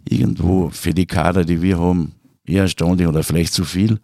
[0.09, 2.12] irgendwo für die Kader, die wir haben,
[2.47, 3.99] eher erstaunlich oder vielleicht zu viel,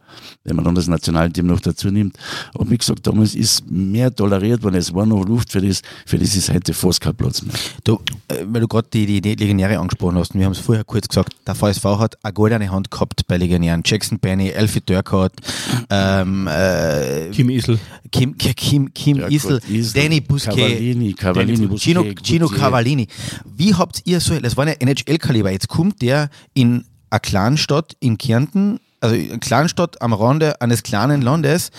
[0.44, 2.16] wenn man dann das Nationalteam noch dazu nimmt.
[2.54, 6.18] Und wie gesagt, damals ist mehr toleriert worden, es war noch Luft für das, für
[6.18, 7.54] das ist heute fast kein Platz mehr.
[7.84, 10.84] Du, äh, weil du gerade die, die, die Legionäre angesprochen hast, wir haben es vorher
[10.84, 13.82] kurz gesagt, der VSV hat eine goldene Hand gehabt bei Legionären.
[13.84, 15.32] Jackson Benny, Elfie Dörkart,
[15.90, 17.78] ähm, äh, Kim Isel.
[18.10, 22.48] Kim, Kim, Kim Ja, Isel, Isel, Danny Busquet, Cavallini, Cavallini, Busquet, Gino, Gino.
[22.48, 23.06] Cavallini.
[23.56, 28.18] Wie habt ihr so, das war ja NHL-Kaliber, jetzt kommt der in eine Kleinstadt in
[28.18, 31.70] Kärnten, also Kleinstadt am Rande eines kleinen Landes.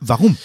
[0.00, 0.36] Warum?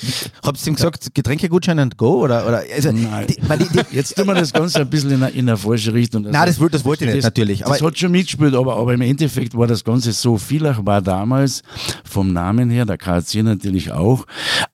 [0.43, 2.21] Habt ihr ihm gesagt, Getränkegutschein und go?
[2.21, 3.27] Oder, oder, also, Nein.
[3.27, 5.93] die, die, die, Jetzt tun wir das Ganze ein bisschen in eine, in eine falsche
[5.93, 6.23] Richtung.
[6.23, 8.75] Nein, das wollte- das wollte ich nicht, natürlich, Das, aber- das hat schon mitgespielt, aber,
[8.77, 10.37] aber im Endeffekt war das Ganze so.
[10.37, 11.61] Villach war damals
[12.03, 14.25] vom Namen her, der KC natürlich auch,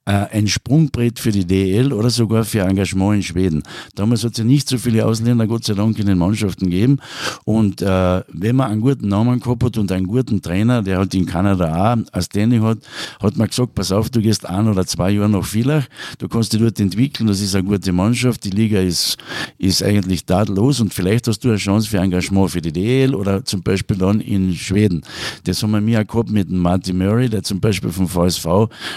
[0.06, 3.64] äh, ein Sprungbrett für die DL oder sogar für Engagement in Schweden.
[3.96, 6.98] Damals hat es ja nicht so viele Ausländer, Gott sei Dank, in den Mannschaften gegeben.
[7.46, 11.16] Und äh, wenn man einen guten Namen gehabt hat und einen guten Trainer, der halt
[11.16, 12.80] in Kanada auch als Standing hat,
[13.22, 15.86] hat man gesagt, pass auf, du gehst ein oder zwei Jahre nach Villach,
[16.18, 19.18] du kannst dich dort entwickeln, das ist eine gute Mannschaft, die Liga ist,
[19.58, 23.44] ist eigentlich tadellos und vielleicht hast du eine Chance für Engagement für die DL oder
[23.46, 25.02] zum Beispiel dann in Schweden.
[25.46, 28.46] Das haben wir mir auch gehabt mit dem Martin Murray, der zum Beispiel vom VSV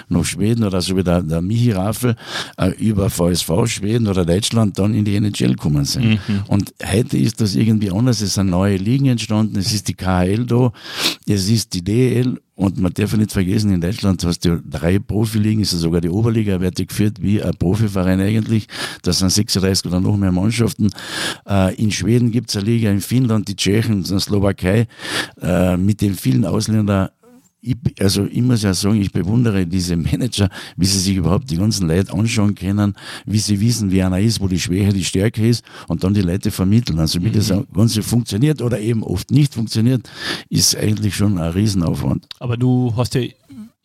[0.09, 2.17] nach Schweden oder so wie der, der Michi Raffel
[2.57, 6.19] äh, über VSV Schweden oder Deutschland dann in die NHL gekommen sind.
[6.49, 10.47] Und heute ist das irgendwie anders, es sind neue Ligen entstanden, es ist die KHL
[10.47, 10.73] da,
[11.27, 12.00] es ist die DL
[12.55, 16.11] und man darf nicht vergessen, in Deutschland hast du drei Profiligen, ist ja sogar die
[16.11, 18.67] Oberliga, wird geführt wie ein Profiverein eigentlich.
[19.03, 20.91] Das sind 36 oder noch mehr Mannschaften.
[21.49, 24.87] Äh, in Schweden gibt es eine Liga, in Finnland, die Tschechen, in der Slowakei,
[25.41, 27.09] äh, mit den vielen Ausländern
[27.63, 31.57] ich, also ich muss ja sagen, ich bewundere diese Manager, wie sie sich überhaupt die
[31.57, 32.95] ganzen Leute anschauen können,
[33.27, 36.23] wie sie wissen, wie einer ist, wo die Schwäche die Stärke ist und dann die
[36.23, 36.99] Leute vermitteln.
[36.99, 40.09] Also wie das Ganze funktioniert oder eben oft nicht funktioniert,
[40.49, 42.27] ist eigentlich schon ein Riesenaufwand.
[42.39, 43.23] Aber du hast ja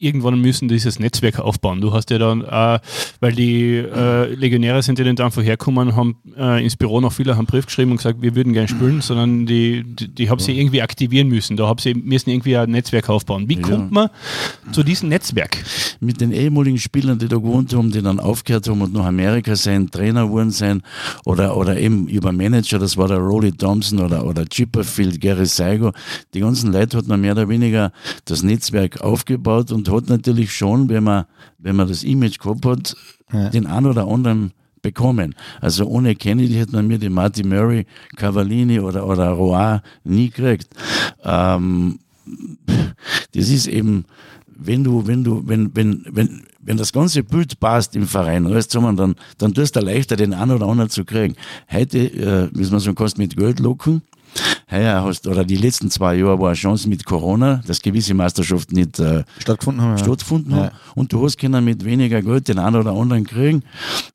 [0.05, 1.81] irgendwann müssen dieses Netzwerk aufbauen.
[1.81, 2.79] Du hast ja dann, äh,
[3.19, 7.31] weil die äh, Legionäre sind ja nicht einfach hergekommen, haben äh, ins Büro noch viele
[7.31, 10.39] haben einen Brief geschrieben und gesagt, wir würden gerne spielen, sondern die, die, die haben
[10.39, 11.57] sie irgendwie aktivieren müssen.
[11.57, 13.49] Da haben sie müssen irgendwie ein Netzwerk aufbauen.
[13.49, 13.61] Wie Ja.
[13.61, 14.09] kommt man
[14.71, 15.57] zu diesem Netzwerk?
[15.99, 19.55] mit den ehemaligen Spielern, die da gewohnt haben, die dann aufgehört haben und nach Amerika
[19.55, 20.81] sein, Trainer geworden sein
[21.25, 25.91] oder, oder eben über Manager, das war der Rolly Thompson oder, oder Chipperfield, Gary Saigo.
[26.33, 27.91] Die ganzen Leute hat man mehr oder weniger
[28.25, 31.25] das Netzwerk aufgebaut und hat natürlich schon, wenn man,
[31.57, 32.95] wenn man das Image gehabt hat,
[33.33, 33.49] Ja.
[33.49, 35.33] den einen oder anderen bekommen.
[35.61, 37.85] Also ohne Kennedy hätte man mir den Marty Murray,
[38.17, 40.67] Cavallini oder, oder Roy nie gekriegt.
[41.23, 41.97] Ähm,
[43.33, 44.05] das ist eben,
[44.47, 48.67] wenn du, wenn du, wenn, wenn, wenn, wenn das ganze Bild passt im Verein, alles
[48.67, 51.35] zusammen, dann, dann tust du leichter, den einen oder anderen zu kriegen.
[51.71, 54.01] Heute, äh, wie man sagen kannst, mit Geld locken.
[54.71, 58.75] Heuer hast, oder die letzten zwei Jahre war eine Chance mit Corona, dass gewisse Meisterschaften
[58.75, 59.91] nicht äh, stattgefunden haben.
[59.97, 60.03] ja.
[60.03, 60.57] stattgefunden Ja.
[60.57, 60.75] haben.
[60.95, 63.63] Und du hast können mit weniger Geld den einen oder anderen kriegen.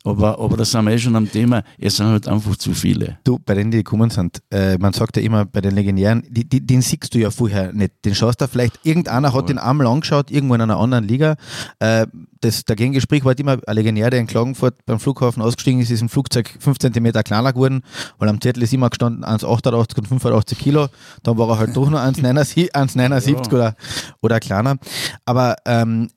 [0.04, 1.62] Aber, aber das sind wir eh schon am Thema.
[1.78, 3.18] Es sind halt einfach zu viele.
[3.24, 6.48] Du, bei denen, die gekommen sind, äh, man sagt ja immer bei den Legendären, die,
[6.48, 7.92] die, den siehst du ja vorher nicht.
[8.04, 11.36] Den schaust du vielleicht, irgendeiner hat den einmal angeschaut, irgendwo in einer anderen Liga.
[11.78, 12.06] Äh,
[12.40, 15.90] das, der Gegengespräch war halt immer, ein Legendär, der in Klagenfurt beim Flughafen ausgestiegen ist,
[15.90, 17.82] ist im Flugzeug 5 cm kleiner geworden,
[18.18, 20.08] weil am Zettel ist immer gestanden 1,88 und
[20.40, 20.88] 85 Kilo.
[21.22, 23.53] Dann war er halt doch nur 1,79 1,79 Ja.
[23.53, 23.76] oder,
[24.20, 24.76] oder kleiner.
[25.24, 26.11] Aber ähm,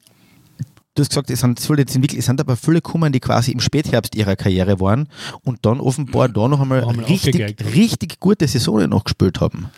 [0.96, 1.70] du hast gesagt, es sind, es
[2.18, 5.08] es sind aber viele gekommen, die quasi im Spätherbst ihrer Karriere waren
[5.44, 9.70] und dann offenbar da noch einmal wir richtig, richtig gute Saisonen noch gespielt haben.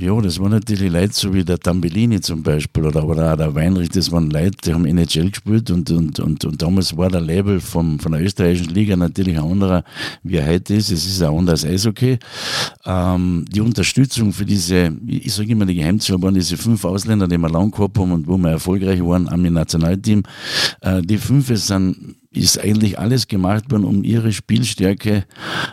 [0.00, 3.52] Ja, das waren natürlich Leute, so wie der Tambellini zum Beispiel oder, oder auch der
[3.56, 7.20] Weinrich, das waren Leute, die haben NHL gespielt und, und, und, und damals war der
[7.20, 9.82] Label vom, von der österreichischen Liga natürlich ein anderer,
[10.22, 10.92] wie er heute ist.
[10.92, 12.20] Es ist ein anderes Eishockey.
[12.86, 17.36] Ähm, die Unterstützung für diese, ich sage immer, die Geheimzahl waren diese fünf Ausländer, die
[17.36, 20.22] wir lang gehabt haben und wo wir erfolgreich waren am Nationalteam.
[20.80, 25.24] Äh, die fünf sind ist eigentlich alles gemacht worden, um ihre Spielstärke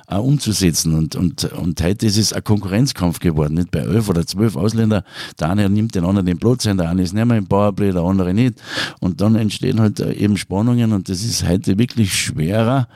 [0.08, 0.93] äh, umzusetzen.
[0.93, 3.56] Und, und, und heute ist es ein Konkurrenzkampf geworden.
[3.56, 5.04] Nicht bei elf oder zwölf Ausländer.
[5.39, 7.91] Der eine nimmt den anderen den Platz ein, der eine ist nicht mehr im Powerplay,
[7.91, 8.62] der andere nicht.
[8.99, 12.88] Und dann entstehen halt äh, eben Spannungen und das ist heute wirklich schwerer,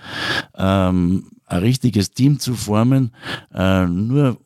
[0.57, 3.11] ähm, ein richtiges Team zu formen,
[3.53, 4.37] äh, nur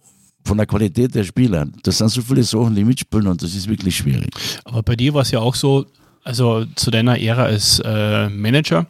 [0.46, 1.68] von der Qualität der Spieler.
[1.84, 4.30] Das sind so viele Sachen, die mitspielen und das ist wirklich schwierig.
[4.66, 5.86] Aber bei dir war es ja auch so,
[6.24, 8.88] also zu deiner Ära als äh, Manager,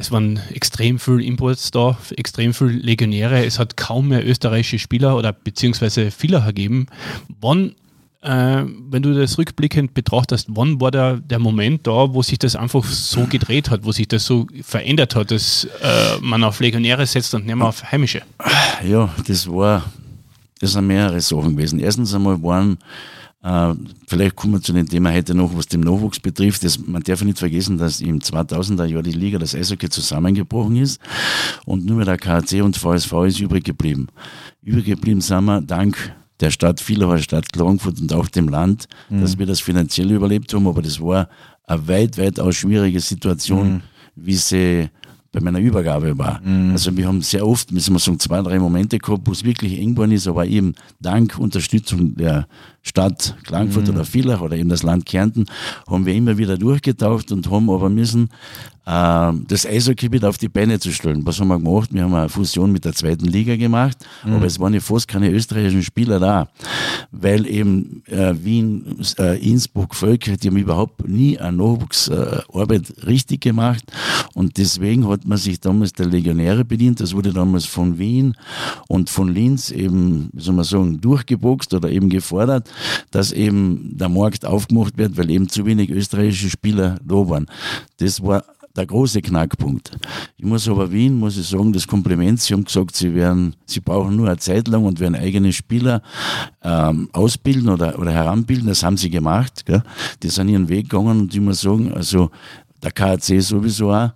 [0.00, 5.16] es waren extrem viel Imports da, extrem viel Legionäre, es hat kaum mehr österreichische Spieler
[5.16, 6.86] oder beziehungsweise Fehler gegeben.
[7.40, 7.74] Wann,
[8.22, 12.54] äh, wenn du das rückblickend betrachtest, wann war der, der Moment da, wo sich das
[12.54, 17.04] einfach so gedreht hat, wo sich das so verändert hat, dass äh, man auf Legionäre
[17.04, 18.22] setzt und nicht mehr auf Heimische?
[18.88, 19.84] Ja, das war,
[20.60, 21.80] das sind mehrere Sachen gewesen.
[21.80, 22.78] Erstens einmal waren,
[23.42, 23.74] äh,
[24.06, 26.64] vielleicht kommen wir zu dem Thema heute noch, was den Nachwuchs betrifft.
[26.64, 31.00] Das, man darf nicht vergessen, dass im 2000er Jahr die Liga, das Eishockey zusammengebrochen ist
[31.64, 34.08] und nur mehr der KAC und VSV ist übrig geblieben.
[34.62, 38.86] Übrig geblieben sind wir dank der Stadt Villacher, Stadt Klagenfurt und auch dem Land,
[39.20, 41.28] dass wir das finanziell überlebt haben, aber das war
[41.66, 43.82] eine weit, weitaus schwierige Situation,
[44.14, 44.88] wie sie
[45.32, 46.40] bei meiner Übergabe war.
[46.72, 49.78] Also wir haben sehr oft, müssen wir sagen, zwei, drei Momente gehabt, wo es wirklich
[49.78, 52.46] eng geworden ist, aber eben dank Unterstützung der
[52.88, 55.46] Stadt Klagenfurt oder Villach oder eben das Land Kärnten
[55.88, 58.30] haben wir immer wieder durchgetaucht und haben aber müssen
[58.88, 61.24] äh, das Eishockey wieder auf die Beine zu stellen.
[61.26, 61.90] Was haben wir gemacht?
[61.92, 65.30] Wir haben eine Fusion mit der zweiten Liga gemacht, aber es waren ja fast keine
[65.30, 66.48] österreichischen Spieler da,
[67.12, 73.84] weil eben äh, Wien, äh, Innsbruck, Völker, die haben überhaupt nie eine Nachwuchsarbeit richtig gemacht
[74.32, 77.00] und deswegen hat man sich damals der Legionäre bedient.
[77.00, 78.34] Das wurde damals von Wien
[78.88, 82.70] und von Linz eben, wie soll man sagen, durchgeboxt oder eben gefordert,
[83.10, 87.46] dass eben der Markt aufgemacht wird, weil eben zu wenig österreichische Spieler da waren.
[87.98, 88.44] Das war
[88.78, 89.90] der große Knackpunkt.
[90.36, 93.80] Ich muss aber Wien, muss ich sagen, das Kompliment, sie haben gesagt, sie werden, sie
[93.80, 96.00] brauchen nur eine Zeit lang und werden eigene Spieler
[96.62, 98.68] ähm, ausbilden oder, oder heranbilden.
[98.68, 99.66] Das haben sie gemacht.
[99.66, 99.82] Gell?
[100.22, 102.30] Die sind ihren Weg gegangen und ich muss sagen, also
[102.82, 104.12] der KAC sowieso auch,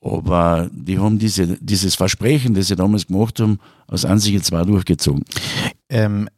[0.00, 5.24] aber die haben diese, dieses Versprechen, das sie damals gemacht haben, aus Ansicht zwar durchgezogen.
[5.88, 6.28] Ähm,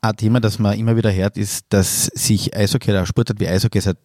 [0.00, 3.78] ein Thema, das man immer wieder hört, ist, dass sich Eishockey, der Sportart wie Eishockey
[3.78, 3.96] ist ein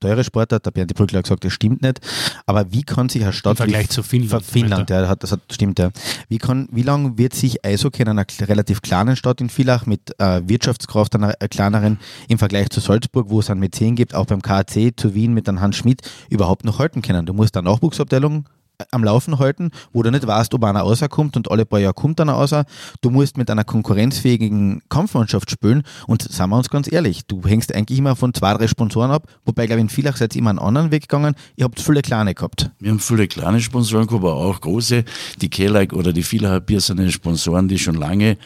[0.00, 2.00] teure Sportart, der Bernd Brückler hat gesagt, das stimmt nicht.
[2.46, 5.78] Aber wie kann sich eine Stadt Im Vergleich zu Finnland Finnland, ja, das hat, stimmt
[5.78, 5.90] ja.
[6.28, 10.18] Wie kann, wie lange wird sich Eishockey in einer relativ kleinen Stadt in Villach mit
[10.18, 14.26] äh, Wirtschaftskraft einer äh, kleineren im Vergleich zu Salzburg, wo es einen Mäzen gibt, auch
[14.26, 17.26] beim KAC zu Wien mit einem Hans Schmidt überhaupt noch halten können?
[17.26, 18.46] Du musst eine Nachwuchsabteilung
[18.90, 22.20] am Laufen halten, wo du nicht weißt, ob einer rauskommt und alle paar Jahre kommt
[22.20, 22.54] einer raus.
[23.00, 27.74] Du musst mit einer konkurrenzfähigen Kampfmannschaft spielen und sagen wir uns ganz ehrlich, du hängst
[27.74, 30.50] eigentlich immer von zwei, drei Sponsoren ab, wobei, glaube ich, in Villach seid ihr immer
[30.50, 31.34] einen anderen Weg gegangen.
[31.56, 32.70] Ihr habt viele kleine gehabt.
[32.78, 35.04] Wir haben viele kleine Sponsoren gehabt, aber auch große.
[35.40, 38.36] Die Kellag oder die Villacher Bier sind Sponsoren, die schon lange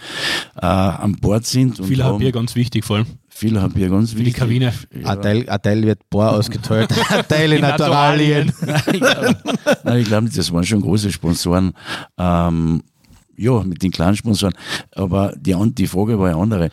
[0.57, 1.79] äh, an Bord sind.
[2.05, 3.07] haben Bier ganz wichtig vor allem.
[3.41, 4.41] Villacher Bier ganz Wie die wichtig.
[4.41, 4.73] Kavine.
[5.03, 8.53] Ein, Teil, ein Teil wird Bar ausgeteilt, ein Teil in Naturalien.
[8.61, 9.37] Naturalien.
[9.85, 11.73] Nein, ich glaube nicht, das waren schon große Sponsoren.
[12.19, 12.83] Ähm,
[13.39, 14.53] ja, mit den kleinen Sponsoren.
[14.95, 16.67] Aber die, die Frage war ja andere.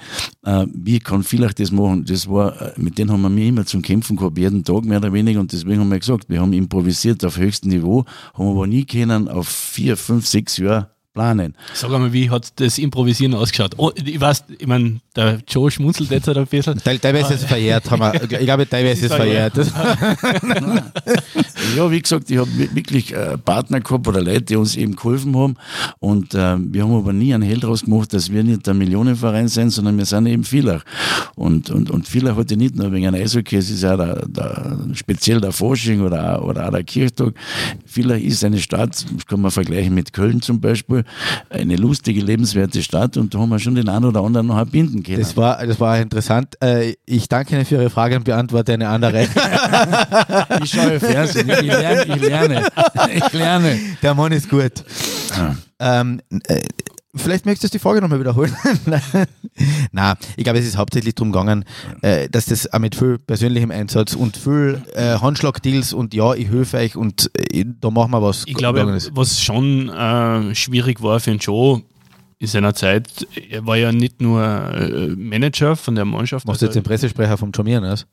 [0.44, 2.04] Äh, wie kann vielleicht das machen?
[2.04, 4.98] Das war, äh, mit denen haben wir mir immer zum Kämpfen gehabt, jeden Tag mehr
[4.98, 5.40] oder weniger.
[5.40, 8.04] Und deswegen haben wir gesagt, wir haben improvisiert auf höchstem Niveau,
[8.34, 11.56] haben aber nie können auf vier, fünf, sechs Jahre planen.
[11.74, 13.74] Sag einmal, wie hat das Improvisieren ausgeschaut?
[13.78, 16.78] Oh, ich weiß, ich meine, der Joe schmunzelt jetzt halt ein bisschen.
[16.78, 19.54] Teil, teilweise ist es verjährt, haben wir, ich glaube, teilweise ist es verjährt.
[21.76, 25.36] Ja, wie gesagt, ich habe wirklich äh, Partner gehabt oder Leute, die uns eben geholfen
[25.36, 25.56] haben.
[26.00, 29.48] Und äh, wir haben aber nie einen Held draus gemacht, dass wir nicht der Millionenverein
[29.48, 30.84] sind, sondern wir sind eben Villach.
[31.36, 34.26] Und, und, und Villach hat ja nicht nur wegen einem Eishockey, es ist ja der,
[34.28, 37.34] der, speziell der Forschung oder, auch- oder auch der Kirchtag.
[37.86, 41.04] Villach ist eine Stadt, das kann man vergleichen mit Köln zum Beispiel,
[41.50, 45.04] eine lustige, lebenswerte Stadt und da haben wir schon den einen oder anderen noch erbinden
[45.04, 45.20] können.
[45.20, 46.56] das, war, das war interessant.
[46.62, 49.24] Äh, Ich danke Ihnen für Ihre Frage und beantworte eine andere.
[50.64, 52.68] ich schaue Fernsehen, ich lerne, ich lerne,
[53.14, 53.80] ich lerne.
[54.02, 54.72] Der Mann ist gut.
[55.80, 56.62] Ähm, äh,
[57.18, 58.56] vielleicht möchtest du die Frage nochmal wiederholen.
[59.92, 61.66] Na, ich glaube, es ist hauptsächlich darum gegangen,
[62.02, 66.50] äh, dass das auch mit viel persönlichem Einsatz und viel äh, Handschlagdeals und ja, ich
[66.50, 68.44] helfe euch und äh, da machen wir was.
[68.48, 71.82] Ich glaube, was schon äh, schwierig war für den Joe
[72.40, 76.46] in seiner Zeit, er war ja nicht nur äh, Manager von der Mannschaft.
[76.46, 78.06] Machst du jetzt den Pressesprecher vom Jomieren aus?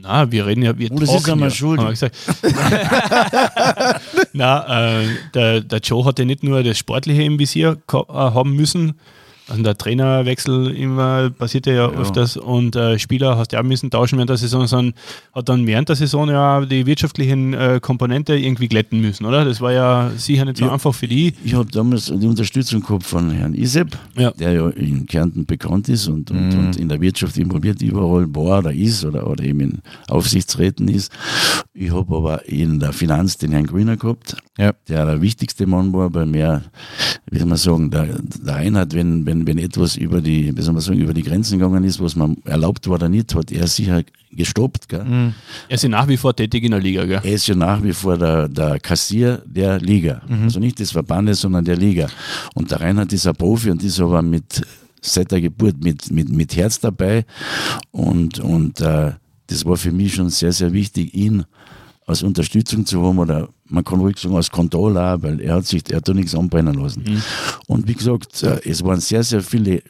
[0.00, 1.80] Na, wir reden ja, wir Oh, das ist ja mal schuld.
[4.32, 8.94] Na, äh, der, der Joe hatte nicht nur das Sportliche im Visier äh, haben müssen,
[9.48, 11.88] also der Trainerwechsel immer passiert ja, Ja.
[11.90, 14.94] öfters und äh, Spieler hast du auch müssen tauschen während der Saison, sondern
[15.34, 19.44] hat dann während der Saison ja die wirtschaftlichen äh, Komponente irgendwie glätten müssen, oder?
[19.44, 20.72] Das war ja sicher nicht so Ja.
[20.72, 21.34] einfach für die.
[21.44, 24.30] Ich habe damals die Unterstützung gehabt von Herrn Isep, Ja.
[24.32, 26.58] der ja in Kärnten bekannt ist und, und, Mhm.
[26.58, 31.12] und in der Wirtschaft involviert überall war oder ist oder, oder eben in Aufsichtsräten ist.
[31.74, 34.72] Ich habe aber in der Finanz den Herrn Grüner gehabt, Ja.
[34.88, 36.62] der der wichtigste Mann war, weil mehr,
[37.30, 38.06] wie soll man sagen, der,
[38.44, 41.58] der Reinhard, wenn, wenn, wenn etwas über die, wie soll man sagen, über die Grenzen
[41.58, 44.88] gegangen ist, was man erlaubt war oder nicht, hat er sicher gestoppt.
[44.88, 45.04] Gell?
[45.04, 45.34] Mhm.
[45.68, 47.20] Er ist ja nach wie vor tätig in der Liga, gell?
[47.22, 50.22] Er ist ja nach wie vor der, der Kassier der Liga.
[50.42, 52.08] Also nicht des Verbandes, sondern der Liga.
[52.54, 54.62] Und der Reinhard ist ein Profi und ist aber mit,
[55.00, 57.24] seit der Geburt mit, mit, mit Herz dabei.
[57.90, 59.12] Und, und äh,
[59.48, 61.44] das war für mich schon sehr, sehr wichtig, ihn
[62.08, 65.66] als Unterstützung zu haben oder man kann ruhig sagen als Kontrolle auch, weil er hat
[65.66, 67.22] sich, er hat da nichts anbrennen lassen.
[67.66, 69.82] Und wie gesagt, äh, es waren sehr, sehr viele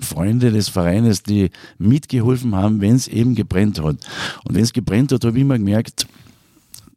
[0.00, 3.96] Freunde des Vereines, die mitgeholfen haben, wenn es eben gebrennt hat.
[4.44, 6.06] Und wenn es gebrennt hat, habe ich immer gemerkt,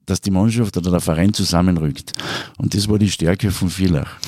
[0.05, 2.13] dass die Mannschaft oder der Verein zusammenrückt.
[2.57, 4.19] Und das war die Stärke von Villach.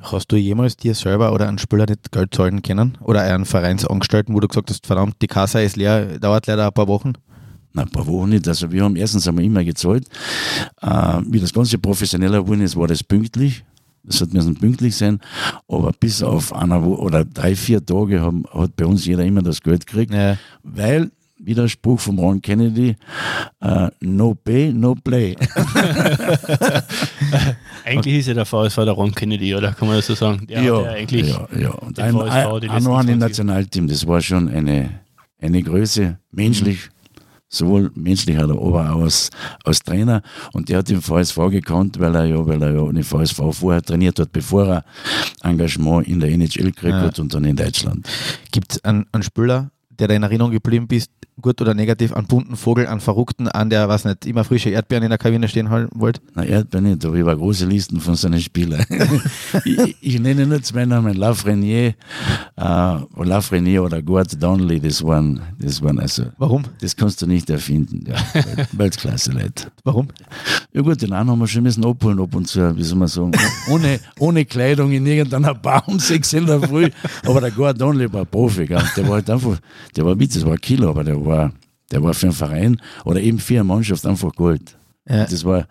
[0.00, 2.96] Hast du jemals dir selber oder einen Spieler nicht Geld zahlen können?
[3.02, 6.72] Oder einen Vereinsangestellten, wo du gesagt hast, verdammt, die Kasse ist leer, dauert leider ein
[6.72, 7.12] paar Wochen?
[7.72, 8.46] Na, ein paar Wochen nicht.
[8.48, 10.06] Also wir haben erstens einmal immer gezahlt.
[10.82, 13.64] Äh, wie das Ganze professioneller geworden ist, war das pünktlich.
[14.02, 15.20] Das hat müssen pünktlich sein.
[15.68, 19.42] Aber bis auf einer Woche oder drei, vier Tage haben, hat bei uns jeder immer
[19.42, 20.12] das Geld gekriegt.
[20.12, 20.36] Ja.
[20.62, 22.96] Weil, Widerspruch von Ron Kennedy,
[23.60, 25.36] äh, no pay, no play.
[27.84, 30.46] Eigentlich ist ja der VSV der Ron Kennedy, oder kann man das so sagen?
[30.46, 31.70] Der hat ja eigentlich ja, ja.
[31.70, 35.00] Und ein, VSV ein, ein ein 20 Nationalteam, das war schon eine,
[35.40, 36.90] eine Größe, menschlich,
[37.50, 39.28] sowohl menschlich, aber auch als,
[39.64, 40.22] als Trainer.
[40.52, 43.82] Und der hat den VSV gekannt, weil er ja, weil er ja den VSV vorher
[43.82, 44.84] trainiert hat, bevor er
[45.42, 47.02] Engagement in der NHL gekriegt Ja.
[47.02, 48.08] hat und dann in Deutschland.
[48.52, 52.26] Gibt es einen, einen Spieler, der da in Erinnerung geblieben bist, gut oder negativ, einen
[52.26, 55.68] bunten Vogel, einen Verrückten, an der, was nicht, immer frische Erdbeeren in der Kabine stehen
[55.94, 56.20] wollte?
[56.34, 58.84] Na, Erdbeer nicht, aber ich war große Listen von seinen Spielern.
[59.64, 61.94] ich, ich nenne nur zwei Namen, Lafrenier,
[62.56, 66.64] äh, Lafrenier oder Gord Donnelly, das waren, das waren also, Warum?
[66.80, 68.16] das kannst du nicht erfinden, ja.
[68.34, 69.70] Welt- Weltklasse Leute.
[69.84, 70.08] Warum?
[70.72, 73.08] Ja gut, den einen haben wir schon müssen abholen ab und zu, wie soll man
[73.08, 73.32] sagen,
[73.68, 75.98] ohne, ohne Kleidung in irgendeiner Bar um
[76.32, 76.90] in der Früh.
[77.24, 78.82] Aber der Gord Donnelly war Profi, gell?
[78.96, 79.58] der war halt einfach,
[79.96, 81.29] der war witzig, das war ein Killer, aber der war,
[81.90, 84.76] der war für einen Verein oder eben für eine Mannschaft einfach Gold.
[85.08, 85.24] Ja.
[85.24, 85.66] Das war,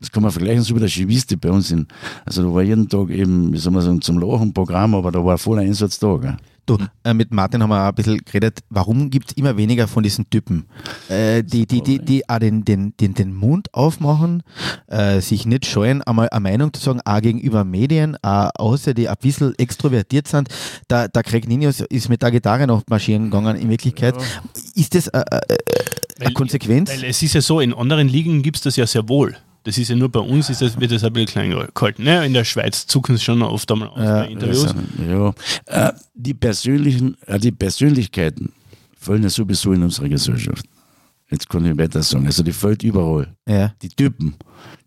[0.00, 1.86] das kann man vergleichen so wie der Chiviste bei uns in,
[2.24, 5.22] also da war jeden Tag eben, wie soll man sagen, zum Lachen Programm, aber da
[5.22, 6.36] war voller Einsatz da, gell?
[6.64, 9.88] Du, äh, mit Martin haben wir auch ein bisschen geredet, warum gibt es immer weniger
[9.88, 10.66] von diesen Typen,
[11.08, 14.44] äh, die, die, die, die auch den, den, den, den Mund aufmachen,
[14.86, 19.08] äh, sich nicht scheuen, einmal eine Meinung zu sagen, auch gegenüber Medien, auch außer die
[19.08, 20.48] ein bisschen extrovertiert sind.
[20.86, 24.14] Da, der Craig Ninius ist mit der Gitarre noch marschieren gegangen, in Wirklichkeit.
[24.76, 25.56] Ist das äh, äh, äh,
[26.20, 26.90] eine Konsequenz?
[26.90, 29.36] Weil es ist ja so, in anderen Ligen gibt es das ja sehr wohl.
[29.64, 32.02] Das ist ja nur bei uns, ist das, wird das ein bisschen klein gehalten.
[32.02, 32.26] Ne?
[32.26, 34.62] In der Schweiz zucken es schon oft einmal aus Ja, bei Interviews.
[34.62, 35.32] Sind- Ja,
[35.66, 38.52] äh, die persönlichen, äh, die Persönlichkeiten
[38.98, 40.66] fallen ja sowieso in unserer Gesellschaft.
[41.30, 42.26] Jetzt kann ich weiter sagen.
[42.26, 43.32] Also die fällt überall.
[43.48, 43.72] ja.
[43.80, 44.34] Die Typen,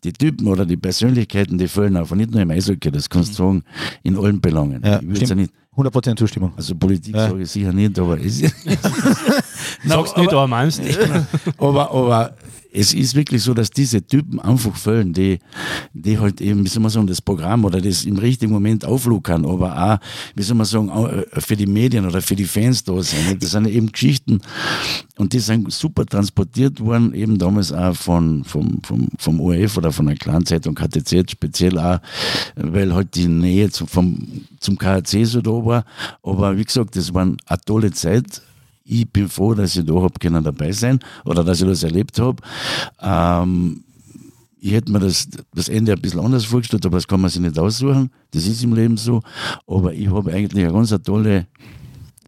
[0.03, 3.33] die Typen oder die Persönlichkeiten, die fallen einfach nicht nur im Eishockey, das kannst du
[3.43, 3.63] sagen,
[4.03, 4.81] in allen Belangen.
[4.85, 5.41] Ja, ich würde ja stimmt.
[5.41, 6.53] nicht, 100% Zustimmung.
[6.55, 7.29] also Politik Ja.
[7.29, 8.39] sage ich sicher nicht, aber es
[9.85, 10.81] Sagst nicht, aber meinst
[11.57, 12.35] aber, aber
[12.75, 15.39] es ist wirklich so, dass diese Typen einfach fällen, die,
[15.93, 19.45] die halt eben, wie soll man sagen, das Programm oder das im richtigen Moment aufluckern,
[19.45, 19.97] aber auch,
[20.35, 23.41] wie soll man sagen, äh, für die Medien oder für die Fans da nicht?
[23.41, 24.41] Das sind eben Geschichten
[25.17, 29.91] und die sind super transportiert worden, eben damals auch von, vom, vom, vom ORF oder
[29.91, 31.99] von der Kleinzeitung KTZ, speziell auch,
[32.55, 34.27] weil halt die Nähe zum, vom,
[34.59, 35.85] zum KHC so da war.
[36.23, 38.41] Aber wie gesagt, das war eine tolle Zeit
[38.85, 42.19] ich bin froh, dass ich da hab können dabei sein oder dass ich das erlebt
[42.19, 42.41] habe.
[43.01, 43.83] Ähm,
[44.59, 47.41] ich hätte mir das, das Ende ein bisschen anders vorgestellt, aber das kann man sich
[47.41, 48.11] nicht aussuchen.
[48.31, 49.21] Das ist im Leben so.
[49.67, 51.47] Aber ich habe eigentlich eine ganz tolle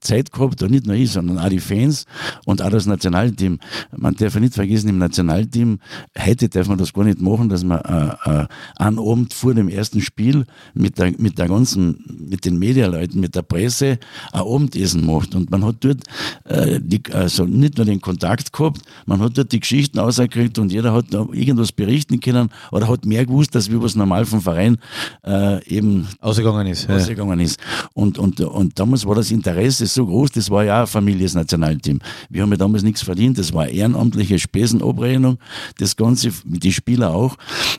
[0.02, 2.06] Zeit gehabt, und nicht nur ich, sondern auch die Fans
[2.46, 3.60] und auch das Nationalteam.
[3.96, 5.80] Man darf ja nicht vergessen, im Nationalteam,
[6.18, 9.70] heute darf man das gar nicht machen, dass man äh, äh, einen Abend vor dem
[9.70, 14.00] ersten Spiel mit der, mit der ganzen, mit den Medialeuten, mit der Presse
[14.32, 15.36] ein Abendessen macht.
[15.36, 16.04] Und man hat dort
[16.46, 20.72] äh, die, also nicht nur den Kontakt gehabt, man hat dort die Geschichten ausgekriegt und
[20.72, 24.42] jeder hat da irgendwas berichten können oder hat mehr gewusst, als wie was normal vom
[24.42, 24.78] Verein
[25.26, 26.90] äh, eben ausgegangen ist.
[26.90, 27.46] Ausgegangen ja.
[27.46, 27.60] ist.
[27.94, 32.00] Und, und, und damals war das Interesse so groß, das war ja auch ein Nationalteam.
[32.30, 35.38] Wir haben ja damals nichts verdient, das war ehrenamtliche Spesenabrechnung,
[35.78, 37.36] das Ganze, die Spieler auch.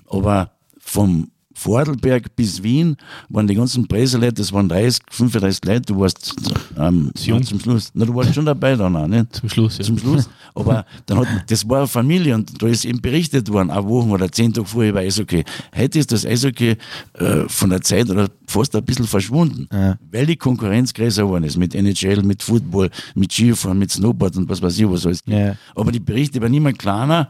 [0.09, 2.97] Aber vom Vordelberg bis Wien
[3.29, 6.37] waren die ganzen Presseleute, das waren 30, 35 Leute, du warst
[6.79, 9.35] ähm, ja, zum Schluss, na, du warst schon dabei dann auch, nicht?
[9.35, 9.85] Zum Schluss, ja.
[9.85, 10.29] Zum Schluss.
[10.55, 14.09] Aber dann hat, das war eine Familie und da ist eben berichtet worden, eine Woche
[14.09, 15.43] oder zehn Tage vorher über Eishockey.
[15.77, 16.77] Heute ist das Eishockey
[17.15, 19.99] äh, von der Zeit oder fast ein bisschen verschwunden, ja.
[20.13, 24.49] weil die Konkurrenz größer geworden ist mit NHL, mit Football, mit Skifahren, mit Snowboard und
[24.49, 25.23] was weiß ich, was alles.
[25.27, 25.57] Ja.
[25.75, 27.29] Aber die Berichte werden immer kleiner.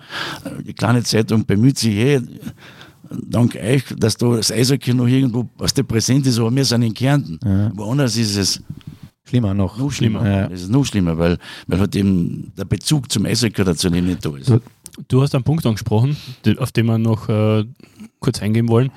[0.66, 2.20] Die kleine Zeitung bemüht sich, hey,
[3.11, 6.83] dank euch, dass da das Eishockey noch irgendwo aus der präsent ist, aber wir sind
[6.83, 7.39] in Kärnten.
[7.45, 7.71] Ja.
[7.75, 8.63] Woanders ist es
[9.25, 9.79] schlimmer noch.
[9.79, 10.27] Noch schlimmer.
[10.27, 10.47] Ja.
[10.47, 14.37] Es ist noch schlimmer, weil, weil halt eben der Bezug zum Eishockey dazu nicht da
[14.37, 14.49] ist.
[14.49, 14.61] Du,
[15.09, 16.17] du hast einen Punkt angesprochen,
[16.59, 17.65] auf den wir noch äh,
[18.21, 18.91] kurz eingehen wollen.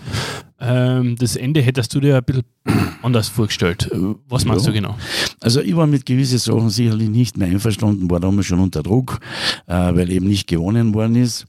[0.64, 2.44] Ähm, das Ende hättest du dir ein bisschen
[3.02, 3.90] anders vorgestellt.
[4.30, 4.72] Was meinst ja.
[4.72, 4.96] du genau?
[5.40, 9.20] Also ich war mit gewissen Sachen sicherlich nicht mehr einverstanden, war damals schon unter Druck,
[9.66, 11.48] äh, weil eben nicht gewonnen worden ist.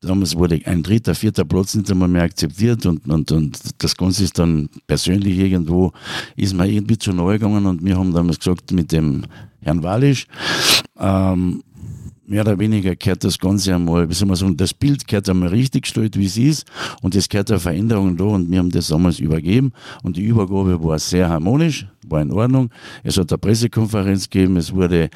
[0.00, 4.24] Damals wurde ein dritter, vierter Platz nicht einmal mehr akzeptiert und, und, und das Ganze
[4.24, 5.92] ist dann persönlich irgendwo,
[6.36, 9.24] ist mir irgendwie zu neu gegangen und wir haben damals gesagt mit dem
[9.60, 10.26] Herrn Walisch,
[10.98, 11.62] ähm,
[12.28, 15.48] mehr oder weniger kehrt das Ganze einmal, wie soll man sagen, das Bild kehrt einmal
[15.48, 16.66] richtig gestellt, wie es ist
[17.00, 19.72] und es kehrt eine Veränderung da und wir haben das damals übergeben
[20.02, 22.70] und die Übergabe war sehr harmonisch, war in Ordnung.
[23.02, 25.08] Es hat eine Pressekonferenz gegeben, es wurde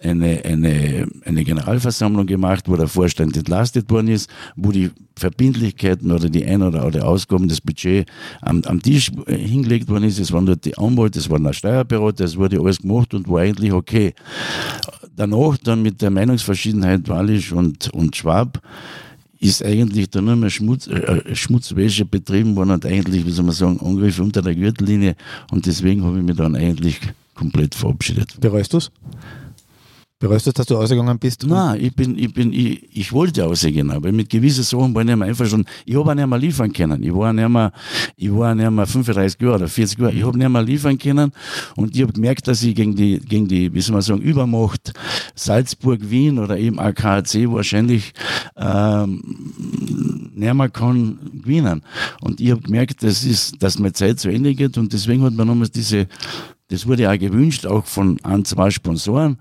[0.00, 6.28] eine, eine, eine Generalversammlung gemacht, wo der Vorstand entlastet worden ist, wo die Verbindlichkeiten oder
[6.28, 8.08] die Ein- oder, oder Ausgaben des Budget
[8.40, 10.18] am, am Tisch hingelegt worden ist.
[10.18, 13.40] Es waren dort die Anwälte, es waren der Steuerberater, es wurde alles gemacht und war
[13.40, 14.14] eigentlich okay
[15.16, 18.62] danach dann mit der Meinungsverschiedenheit Wallisch und, und Schwab
[19.38, 23.44] ist eigentlich da nur mehr Schmutz, äh, äh, Schmutzwäsche betrieben worden und eigentlich, wie soll
[23.44, 25.16] man sagen, Angriffe unter der Gürtellinie
[25.50, 27.00] und deswegen habe ich mich dann eigentlich
[27.34, 28.40] komplett verabschiedet.
[28.40, 28.90] Bereust du es?
[30.22, 31.44] Bereust du, dass du ausgegangen bist?
[31.44, 35.08] Nein, ich bin, ich bin, ich, ich wollte ausgehen, aber mit gewissen Sachen war ich
[35.08, 35.66] nicht mehr einverstanden.
[35.84, 37.02] Ich habe auch nicht mehr liefern können.
[37.02, 37.72] Ich war nicht mehr,
[38.16, 40.12] ich war nicht mehr 35 Jahre oder 40 Jahre.
[40.12, 41.32] Ich habe nicht mehr liefern können
[41.74, 44.92] und ich habe gemerkt, dass ich gegen die, gegen die, wie soll man sagen, Übermacht
[45.34, 48.12] Salzburg, Wien oder eben AKC wahrscheinlich,
[48.56, 51.82] ähm, nicht mehr kann gewinnen.
[52.20, 55.34] Und ich habe gemerkt, das ist, dass meine Zeit zu Ende geht und deswegen hat
[55.34, 56.06] man nochmals diese
[56.72, 59.36] das wurde auch gewünscht, auch von ein, zwei Sponsoren,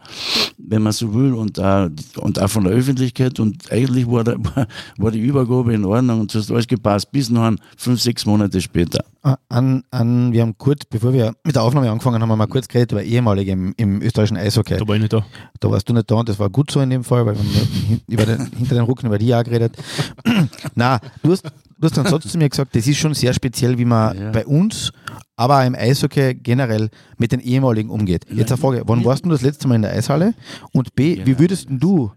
[0.57, 3.39] wenn man so will, und, äh, und auch von der Öffentlichkeit.
[3.39, 4.37] Und eigentlich war, der,
[4.97, 8.59] war die Übergabe in Ordnung und es hat alles gepasst, bis noch fünf, sechs Monate
[8.59, 9.05] später.
[9.49, 12.47] An, an, wir haben kurz, bevor wir mit der Aufnahme angefangen haben, haben wir mal
[12.47, 14.77] kurz geredet über ehemalige im, im österreichischen Eishockey.
[14.77, 15.25] Da war ich nicht da.
[15.59, 17.43] Da warst du nicht da und das war gut so in dem Fall, weil wir
[17.43, 19.77] haben über den, hinter den Rücken über die auch geredet.
[20.75, 21.45] Na, du hast,
[21.81, 24.31] du hast dann sonst zu mir gesagt, das ist schon sehr speziell, wie man ja.
[24.31, 24.91] bei uns,
[25.35, 28.25] aber auch im Eishockey generell mit den ehemaligen umgeht.
[28.31, 30.33] Jetzt eine Frage, wann warst du das letzte Mal in der Eishalle?
[30.71, 32.11] Und B, wie würdest du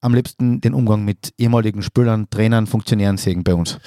[0.00, 3.78] am liebsten den Umgang mit ehemaligen Spielern, Trainern, Funktionären sehen bei uns?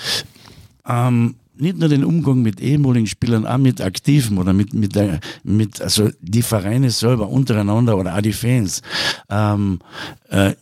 [0.88, 5.20] Ähm, nicht nur den Umgang mit ehemaligen Spielern, auch mit Aktiven oder mit, mit, der,
[5.44, 8.82] mit also die Vereine selber untereinander oder auch die Fans.
[9.30, 9.80] Ähm,
[10.30, 10.54] äh,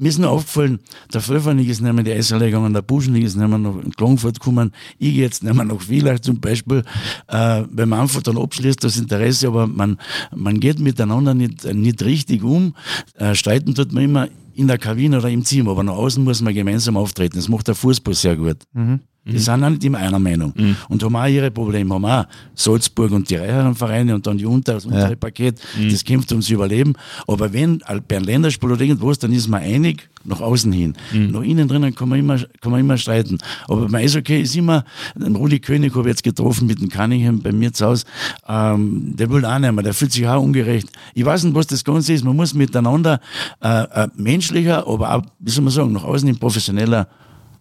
[0.00, 0.80] mir ist nur aufgefallen,
[1.12, 4.40] der Pfeffernig ist nicht mehr die Eishalle gegangen, der Buschenlig ist nicht mehr nach Klagenfurt
[4.40, 6.82] gekommen, ich gehe jetzt nicht mehr nach Villach zum Beispiel,
[7.28, 9.98] äh, weil man einfach dann abschließt das Interesse, aber man,
[10.34, 12.74] man geht miteinander nicht, nicht richtig um,
[13.14, 16.40] äh, streiten tut man immer in der Kabine oder im Team, aber nach außen muss
[16.40, 18.58] man gemeinsam auftreten, das macht der Fußball sehr gut.
[18.72, 19.00] Mhm.
[19.26, 19.38] Die mhm.
[19.38, 20.52] sind auch nicht immer einer Meinung.
[20.56, 20.76] Mhm.
[20.88, 21.94] Und haben auch ihre Probleme.
[21.94, 25.16] Haben auch Salzburg und die reicheren Vereine und dann die unter, das untere ja.
[25.16, 25.90] Paket, mhm.
[25.90, 26.94] das kämpft ums Überleben.
[27.26, 30.94] Aber wenn bei einem Länderspiel oder irgendwas, dann ist man einig nach außen hin.
[31.12, 31.30] Mhm.
[31.32, 33.38] Nach innen drinnen kann man immer, kann man immer streiten.
[33.68, 37.40] Aber beim Eishockey ist immer, den Rudi König habe ich jetzt getroffen mit dem Cunningham
[37.40, 38.04] bei mir zu Hause,
[38.48, 40.88] ähm, der will auch nicht mehr, der fühlt sich auch ungerecht.
[41.14, 42.24] Ich weiß nicht, was das Ganze ist.
[42.24, 43.20] Man muss miteinander
[43.62, 47.08] äh, äh, menschlicher, aber auch, wie soll man sagen, nach außen hin professioneller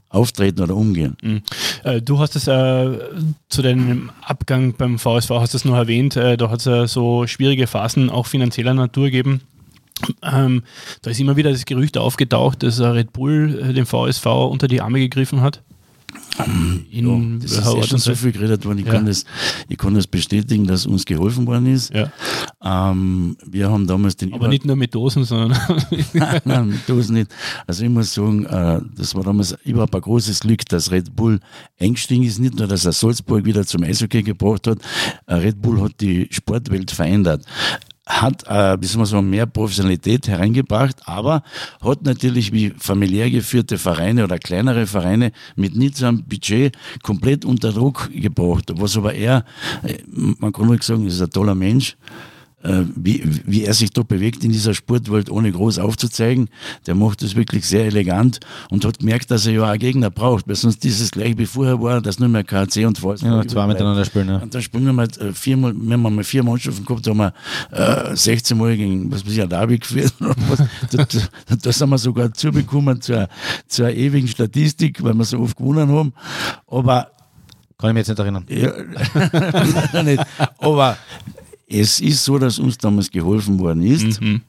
[0.10, 1.16] auftreten oder umgehen.
[1.22, 1.42] Mhm.
[1.84, 2.98] Äh, du hast es äh,
[3.48, 7.28] zu deinem Abgang beim VSV, hast es noch erwähnt, äh, da hat es äh, so
[7.28, 9.42] schwierige Phasen auch finanzieller Natur gegeben.
[10.24, 10.64] Ähm,
[11.02, 14.82] da ist immer wieder das Gerücht aufgetaucht, dass Red Bull äh, den VSV unter die
[14.82, 15.62] Arme gegriffen hat.
[16.92, 18.80] In Das ist schon so viel geredet worden.
[18.80, 18.94] Ich, Ja.
[18.94, 19.26] kann das,
[19.68, 21.94] ich kann das bestätigen, dass uns geholfen worden ist.
[21.94, 22.12] Ja.
[22.64, 25.58] Ähm, wir haben damals den Aber nicht nur mit Dosen, sondern
[26.14, 27.32] nein, nein, tu es nicht.
[27.68, 31.40] Also ich muss sagen, äh, das war damals überhaupt ein großes Glück, dass Red Bull
[31.80, 32.40] eingestiegen ist.
[32.40, 34.80] Nicht nur, dass er Salzburg wieder zum Eishockey gebracht hat.
[35.28, 37.46] Äh, Red Bull hat die Sportwelt verändert
[38.10, 41.44] hat, äh, sagen, mehr Professionalität hereingebracht, aber
[41.82, 47.46] hat natürlich wie familiär geführte Vereine oder kleinere Vereine mit nicht so einem Budget komplett
[47.46, 48.74] unter Druck gebracht.
[48.76, 49.46] Was aber er,
[49.84, 50.00] äh,
[50.40, 51.96] man kann ruhig sagen, ist ein toller Mensch,
[52.96, 56.50] wie, wie er sich da bewegt in dieser Sportwelt, ohne groß aufzuzeigen.
[56.88, 58.40] Der macht das wirklich sehr elegant
[58.70, 61.82] und hat gemerkt, dass er ja auch Gegner braucht, weil sonst dieses gleich wie vorher
[61.82, 64.38] war, dass nur mehr KC und Falls Ja, zwei miteinander spielen, ja.
[64.38, 67.18] Und dann spielen wir mal äh, viermal, wir haben mal vier Mannschaften gehabt, da haben
[67.18, 70.14] wir äh, 16 Mal gegen, was weiß ich, Derby geführt.
[70.20, 70.60] oder was.
[70.92, 73.28] da, da, da sind wir sogar zubekommen zur,
[73.68, 76.14] zur ewigen Statistik, weil wir so oft gewonnen haben.
[76.68, 77.12] Aber
[77.78, 78.46] Kann ich mich jetzt nicht erinnern.
[78.50, 80.24] ja, nicht.
[80.58, 80.98] Aber
[81.70, 84.20] es ist so, dass uns damals geholfen worden ist.
[84.22, 84.42] Mhm.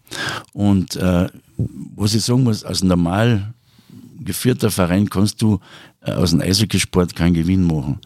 [0.53, 1.29] Und äh,
[1.95, 3.53] was ich sagen muss, als normal
[4.21, 5.61] geführter Verein kannst du
[6.01, 7.99] äh, aus dem Eishockeysport keinen Gewinn machen.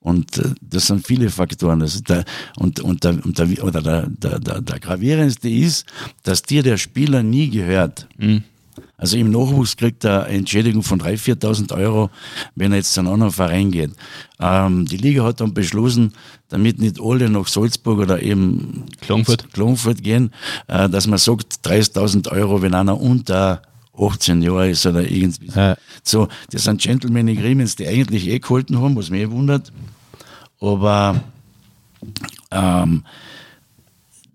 [0.00, 1.80] Und äh, das sind viele Faktoren.
[1.80, 2.24] Das der,
[2.56, 5.86] und und, der, und der, oder der, der, der, der gravierendste ist,
[6.22, 8.08] dass dir der Spieler nie gehört.
[8.96, 12.10] Also im Nachwuchs kriegt er eine Entschädigung von 3.000, 4.000 Euro,
[12.54, 13.90] wenn er jetzt zu einem anderen Verein geht.
[14.40, 16.12] Ähm, die Liga hat dann beschlossen,
[16.54, 19.52] damit nicht alle nach Salzburg oder eben Klagenfurt.
[19.52, 20.30] Klagenfurt gehen,
[20.68, 23.60] äh, dass man sagt 30.000 Euro, wenn einer unter
[23.98, 25.50] 18 Jahre ist oder irgendwie.
[25.52, 25.76] Ja.
[26.04, 29.72] So, das sind Gentleman Agreements, die eigentlich eh gehalten haben, was mich eh wundert.
[30.60, 31.24] Aber
[32.52, 33.02] ähm,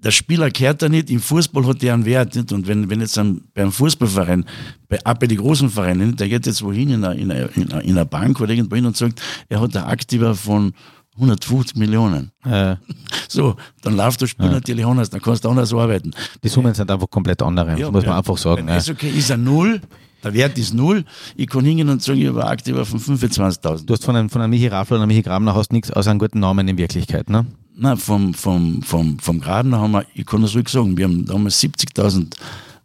[0.03, 2.36] der Spieler kehrt da nicht, im Fußball hat der einen Wert.
[2.36, 2.51] Nicht?
[2.51, 4.43] Und wenn, wenn jetzt ein, beim Fußballverein,
[4.89, 8.41] bei, auch bei den großen Vereinen, der geht jetzt wohin in einer, in, in Bank
[8.41, 10.74] oder irgendwo hin und sagt, er hat eine Aktiva von
[11.20, 12.32] 150 Millionen.
[12.45, 12.76] Äh,
[13.32, 16.11] So, dann läuft das Spiel natürlich anders, dann kannst du anders arbeiten.
[16.43, 18.61] die Summen sind einfach komplett andere, das muss man einfach sagen.
[18.65, 18.76] Beim Ja.
[18.76, 19.82] Eishockey ist er null,
[20.24, 21.05] der Wert ist null.
[21.36, 23.86] Ich kann hingehen und sagen, ich eine Aktiva von 25.000.
[23.86, 26.09] Du hast von einem, von einem Michi Raffler oder einem Michi Grabner hast nichts außer
[26.09, 27.45] einen guten Namen in Wirklichkeit, ne?
[27.76, 31.26] Nein, vom, vom, vom, vom Grabner haben wir, ich kann das ruhig sagen, wir haben
[31.26, 32.34] damals 70.000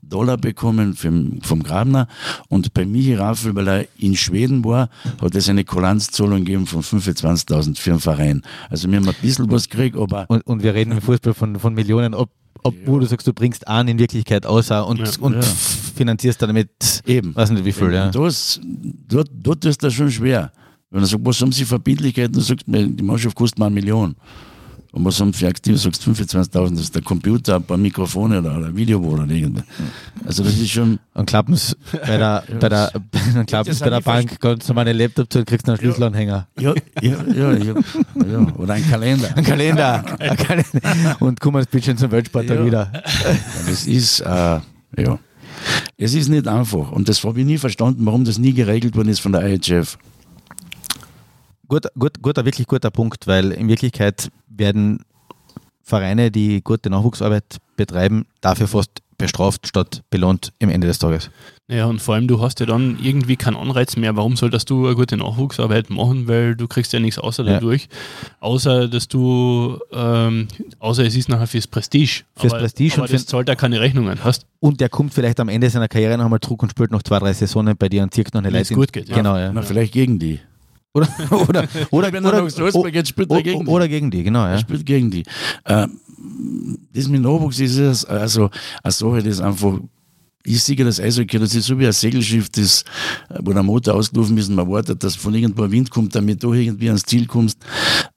[0.08, 2.06] Dollar bekommen vom, vom Grabner
[2.48, 4.88] und bei Michi Raffel, weil er in Schweden war,
[5.20, 8.42] hat es eine Kulanzzahlung gegeben von 25.000 für den Verein.
[8.70, 11.58] Also wir haben ein bisschen was gekriegt, aber Und, und wir reden im Fußball von,
[11.58, 12.30] von Millionen, ob,
[12.62, 15.10] obwohl du sagst, du bringst einen in Wirklichkeit außer und, Ja.
[15.20, 15.42] und Ja.
[15.42, 17.34] finanzierst damit, eben.
[17.34, 18.10] weiß nicht wie viel, ja.
[18.10, 18.60] Das,
[19.08, 20.52] dort, dort ist das schon schwer.
[20.90, 23.66] Wenn er sagt, was haben Sie für Verbindlichkeiten, sagst du mir, die Mannschaft kostet mal
[23.66, 24.14] eine Million.
[24.94, 25.76] Und was haben für aktiv?
[25.76, 29.64] Sagst 25.000, das ist der Computer, ein paar Mikrofone oder ein Videoboard oder irgendwas.
[30.24, 31.76] Also das ist schon, Und klappens
[32.06, 32.92] bei der, bei der,
[33.34, 35.78] dann klappens Das bei der Bank, kannst du mal einen Laptop zu und kriegst einen
[35.78, 36.46] Schlüsselanhänger.
[36.60, 39.36] ja, ja, ja, ja, ja oder ein Kalender.
[39.36, 40.04] Ein Kalender.
[40.20, 41.16] Ein Kalender.
[41.18, 42.64] Und komm als bisschen zum Weltsporttag Ja.
[42.64, 42.92] wieder.
[43.66, 45.18] Das ist, äh, ja.
[45.98, 46.92] Es ist nicht einfach.
[46.92, 49.98] Und das habe ich nie verstanden, warum das nie geregelt worden ist von der IHF.
[51.66, 55.04] Gut, gut, guter, wirklich guter Punkt, weil in Wirklichkeit werden
[55.82, 61.30] Vereine, die gute Nachwuchsarbeit betreiben, dafür fast bestraft statt belohnt im Ende des Tages.
[61.68, 64.16] Ja, und vor allem, du hast ja dann irgendwie keinen Anreiz mehr.
[64.16, 66.26] Warum solltest du eine gute Nachwuchsarbeit machen?
[66.26, 67.54] Weil du kriegst ja nichts außer Ja.
[67.54, 67.88] dadurch.
[68.40, 70.48] Außer, dass du, ähm,
[70.78, 72.24] außer es ist nachher fürs Prestige.
[72.36, 74.22] Fürs aber, Prestige aber und das zahlt ja keine Rechnungen.
[74.24, 77.02] Hast, Und der kommt vielleicht am Ende seiner Karriere noch einmal zurück und spielt noch
[77.02, 78.76] zwei, drei Saisonen bei dir und zirkt noch eine Leistung.
[78.78, 79.16] gut geht, ja.
[79.16, 79.52] Genau, ja.
[79.52, 80.40] Na, vielleicht gegen die.
[80.94, 81.08] Oder,
[81.48, 83.70] oder, oder, Wenn er oder, nach Salzburg geht, spielt er gegen die.
[83.70, 84.44] oder gegen die, genau.
[84.44, 84.58] Er Ja.
[84.58, 85.24] spielt gegen die.
[85.64, 85.88] Äh,
[86.92, 88.48] das mit Nachwuchs ist es, also
[88.82, 89.78] eine Sache, das einfach,
[90.44, 92.84] ich sehe das Eishockey, das ist so wie ein Segelschiff, das,
[93.40, 96.42] wo der Motor ausgelaufen ist und man wartet, dass von irgendwo ein Wind kommt, damit
[96.42, 97.58] du irgendwie ans Ziel kommst.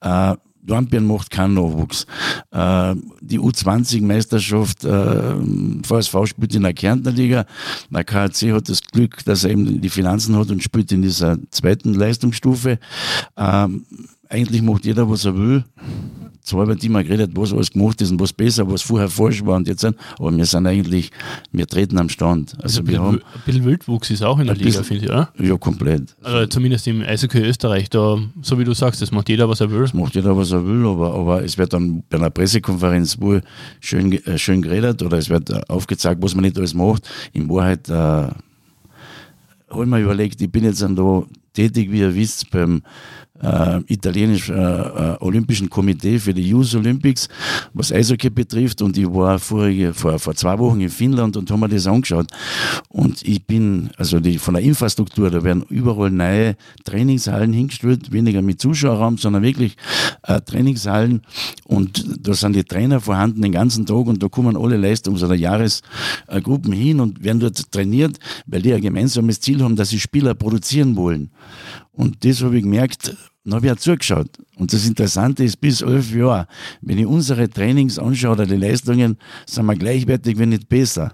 [0.02, 0.36] Äh,
[0.68, 2.06] Dornbirn macht keinen Nachwuchs.
[2.52, 5.36] Äh, die U20-Meisterschaft, äh,
[5.84, 7.46] VSV spielt in der Kärntner Liga.
[7.90, 11.38] Der KHC hat das Glück, dass er eben die Finanzen hat und spielt in dieser
[11.50, 12.80] zweiten Leistungsstufe.
[13.36, 13.86] Ähm,
[14.30, 15.64] eigentlich macht jeder, was er will.
[16.54, 19.68] Wird immer geredet, was alles gemacht ist und was besser, was vorher falsch war und
[19.68, 21.12] jetzt sind, aber wir sind eigentlich,
[21.52, 22.54] wir treten am Stand.
[22.62, 25.06] also Also ein wir bisschen, haben, ein bisschen Wildwuchs ist auch in der Liga, finde
[25.06, 25.30] ich, oder?
[25.40, 26.16] ja, komplett.
[26.24, 29.72] Also zumindest im Eishockey Österreich, da, so wie du sagst, das macht jeder, was er
[29.72, 29.88] will.
[29.94, 33.42] macht jeder, was er will, aber, aber es wird dann bei einer Pressekonferenz wohl
[33.80, 37.08] schön, äh, schön geredet oder es wird äh, aufgezeigt, was man nicht alles macht.
[37.34, 38.34] In Wahrheit äh, habe
[39.84, 41.24] ich mir überlegt, ich bin jetzt dann da
[41.54, 42.82] tätig, wie ihr wisst, beim
[43.42, 47.28] äh, italienisch-olympischen äh, Komitee für die Youth Olympics,
[47.74, 48.82] was Eishockey betrifft.
[48.82, 52.28] Und ich war vorige, vor, vor zwei Wochen in Finnland und habe mir das angeschaut.
[52.90, 58.42] Und ich bin, also die, von der Infrastruktur, da werden überall neue Trainingshallen hingestellt, weniger
[58.42, 59.76] mit Zuschauerraum, sondern wirklich
[60.24, 61.22] äh, Trainingshallen.
[61.66, 65.36] Und da sind die Trainer vorhanden den ganzen Tag und da kommen alle Leistungs- oder
[65.36, 70.34] Jahresgruppen hin und werden dort trainiert, weil die ein gemeinsames Ziel haben, dass sie Spieler
[70.34, 71.30] produzieren wollen.
[71.98, 74.30] Und das habe ich gemerkt, dann habe ich auch zugeschaut.
[74.56, 76.48] Und das Interessante ist, bis elf Jahre,
[76.82, 79.18] wenn ich unsere Trainings anschaue oder die Leistungen,
[79.48, 81.14] sind wir gleichwertig, wenn nicht besser.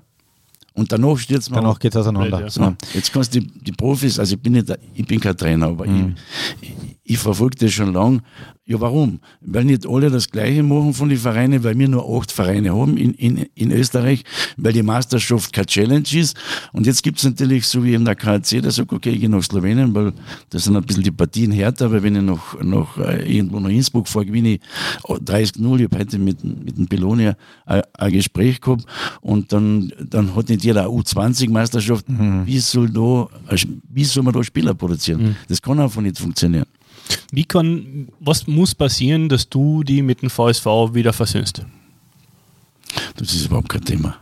[0.73, 1.63] Und danach stürzt man.
[1.63, 2.49] Danach geht es auseinander.
[2.49, 5.67] So, jetzt kannst du die, die, Profis, also ich bin nicht, ich bin kein Trainer,
[5.67, 6.15] aber mhm.
[6.59, 8.21] ich, ich, verfolge das schon lang.
[8.65, 9.19] Ja, warum?
[9.41, 12.95] Weil nicht alle das Gleiche machen von den Vereinen, weil wir nur acht Vereine haben
[12.95, 14.23] in, in, in Österreich,
[14.55, 16.37] weil die Meisterschaft keine Challenge ist.
[16.71, 19.29] Und jetzt gibt es natürlich, so wie in der KC, der sagt, okay, ich gehe
[19.29, 20.13] nach Slowenien, weil
[20.49, 23.69] das sind ein bisschen die Partien härter, weil wenn ich noch, noch äh, irgendwo nach
[23.69, 24.61] Innsbruck fahre, gewinne ich
[25.03, 25.79] 30-0.
[25.79, 27.35] Ich habe heute mit, mit dem Belonia
[27.65, 28.85] ein, ein, Gespräch gehabt
[29.19, 32.07] und dann, dann hat nicht jeder eine U20-Meisterschaft.
[32.07, 32.45] Mhm.
[32.45, 33.27] Wie, soll da,
[33.89, 35.21] wie soll man da Spieler produzieren?
[35.21, 35.35] Mhm.
[35.49, 36.65] Das kann einfach nicht funktionieren.
[37.31, 41.65] Wie kann, was muss passieren, dass du die mit dem VSV wieder versöhnst?
[43.15, 44.17] Das ist überhaupt kein Thema.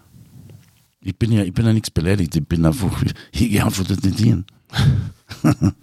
[1.01, 4.19] Ich bin ja, ich bin ja nichts beleidigt, ich bin einfach, ich gehe einfach nicht
[4.19, 4.45] hin.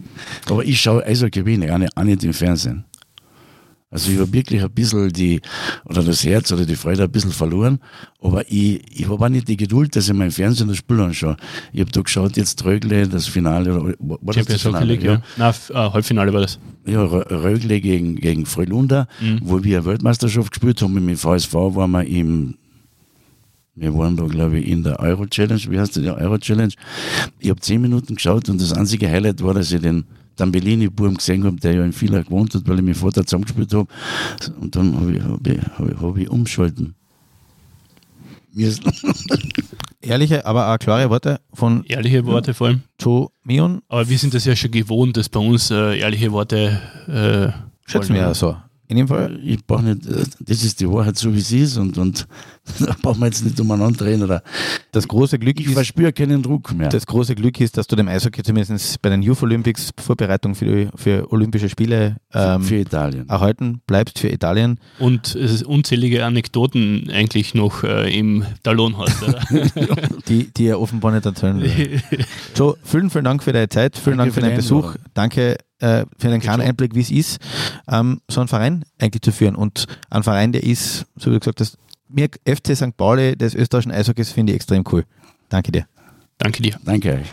[0.47, 2.85] Aber ich schaue Eishockey wenig, auch nicht im Fernsehen.
[3.91, 5.41] Also ich habe wirklich ein bisschen die,
[5.87, 7.81] oder das Herz oder die Freude ein bisschen verloren,
[8.21, 11.37] aber ich, ich habe auch nicht die Geduld, dass ich mein Fernsehen das Spiel anschaue.
[11.73, 14.85] Ich habe da geschaut, jetzt Rögle, das Finale, oder war das das Finale?
[14.85, 15.13] League, ja.
[15.13, 15.23] ja.
[15.39, 16.59] Nein, äh, Halbfinale war das.
[16.87, 19.41] Ja, Rögle gegen, gegen Freilunda, mhm.
[19.43, 22.57] wo wir eine Weltmeisterschaft gespielt haben, mit dem VSV waren wir im
[23.81, 25.63] wir waren da, glaube ich, in der Euro Challenge.
[25.69, 26.03] Wie heißt das?
[26.03, 26.73] Die Euro Challenge.
[27.39, 30.05] Ich habe zehn Minuten geschaut und das einzige Highlight war, dass ich den
[30.41, 33.73] dann Bellini-Burm gesehen habe, der ja in Villach gewohnt hat, weil ich mit Vater zusammengespielt
[33.75, 33.89] habe.
[34.61, 36.95] Und dann habe ich, hab ich, hab ich, hab ich umschalten.
[40.01, 41.85] Ehrliche, aber auch klare Worte von.
[41.85, 42.83] Ehrliche Worte vor allem.
[42.99, 43.83] Zu Mion.
[43.89, 46.81] Aber wir sind das ja schon gewohnt, dass bei uns äh, ehrliche Worte.
[47.07, 48.57] Äh, Schätzen wir ja so.
[48.89, 49.39] In dem Fall?
[49.45, 52.27] Ich brauche nicht, äh, das ist die Wahrheit so wie sie ist und, und
[52.79, 54.23] da brauchen wir jetzt nicht umeinander reden.
[54.23, 54.43] Oder
[54.93, 56.89] das große Glück ich ist, verspüre keinen Druck mehr.
[56.89, 60.91] Das große Glück ist, dass du dem Eishockey zumindest bei den Youth Olympics Vorbereitung für,
[60.95, 64.79] für Olympische Spiele ähm, für Italien erhalten bleibst für Italien.
[64.99, 69.25] Und es ist unzählige Anekdoten eigentlich noch äh, im Talon hast,
[70.29, 72.01] die, die er offenbar nicht erzählen will.
[72.55, 74.97] so, vielen, vielen Dank für deine Zeit, vielen Danke Dank für deinen Besuch.
[75.15, 77.39] Danke äh, für einen kleinen Einblick, wie es ist,
[77.89, 79.55] ähm, so einen Verein eigentlich zu führen.
[79.55, 82.97] Und ein Verein, der ist, so wie du gesagt hast, mir FC St.
[82.97, 85.05] Pauli des österreichischen Eishockeys finde ich extrem cool.
[85.49, 85.87] Danke dir.
[86.39, 86.77] Danke dir.
[86.85, 87.33] Danke euch.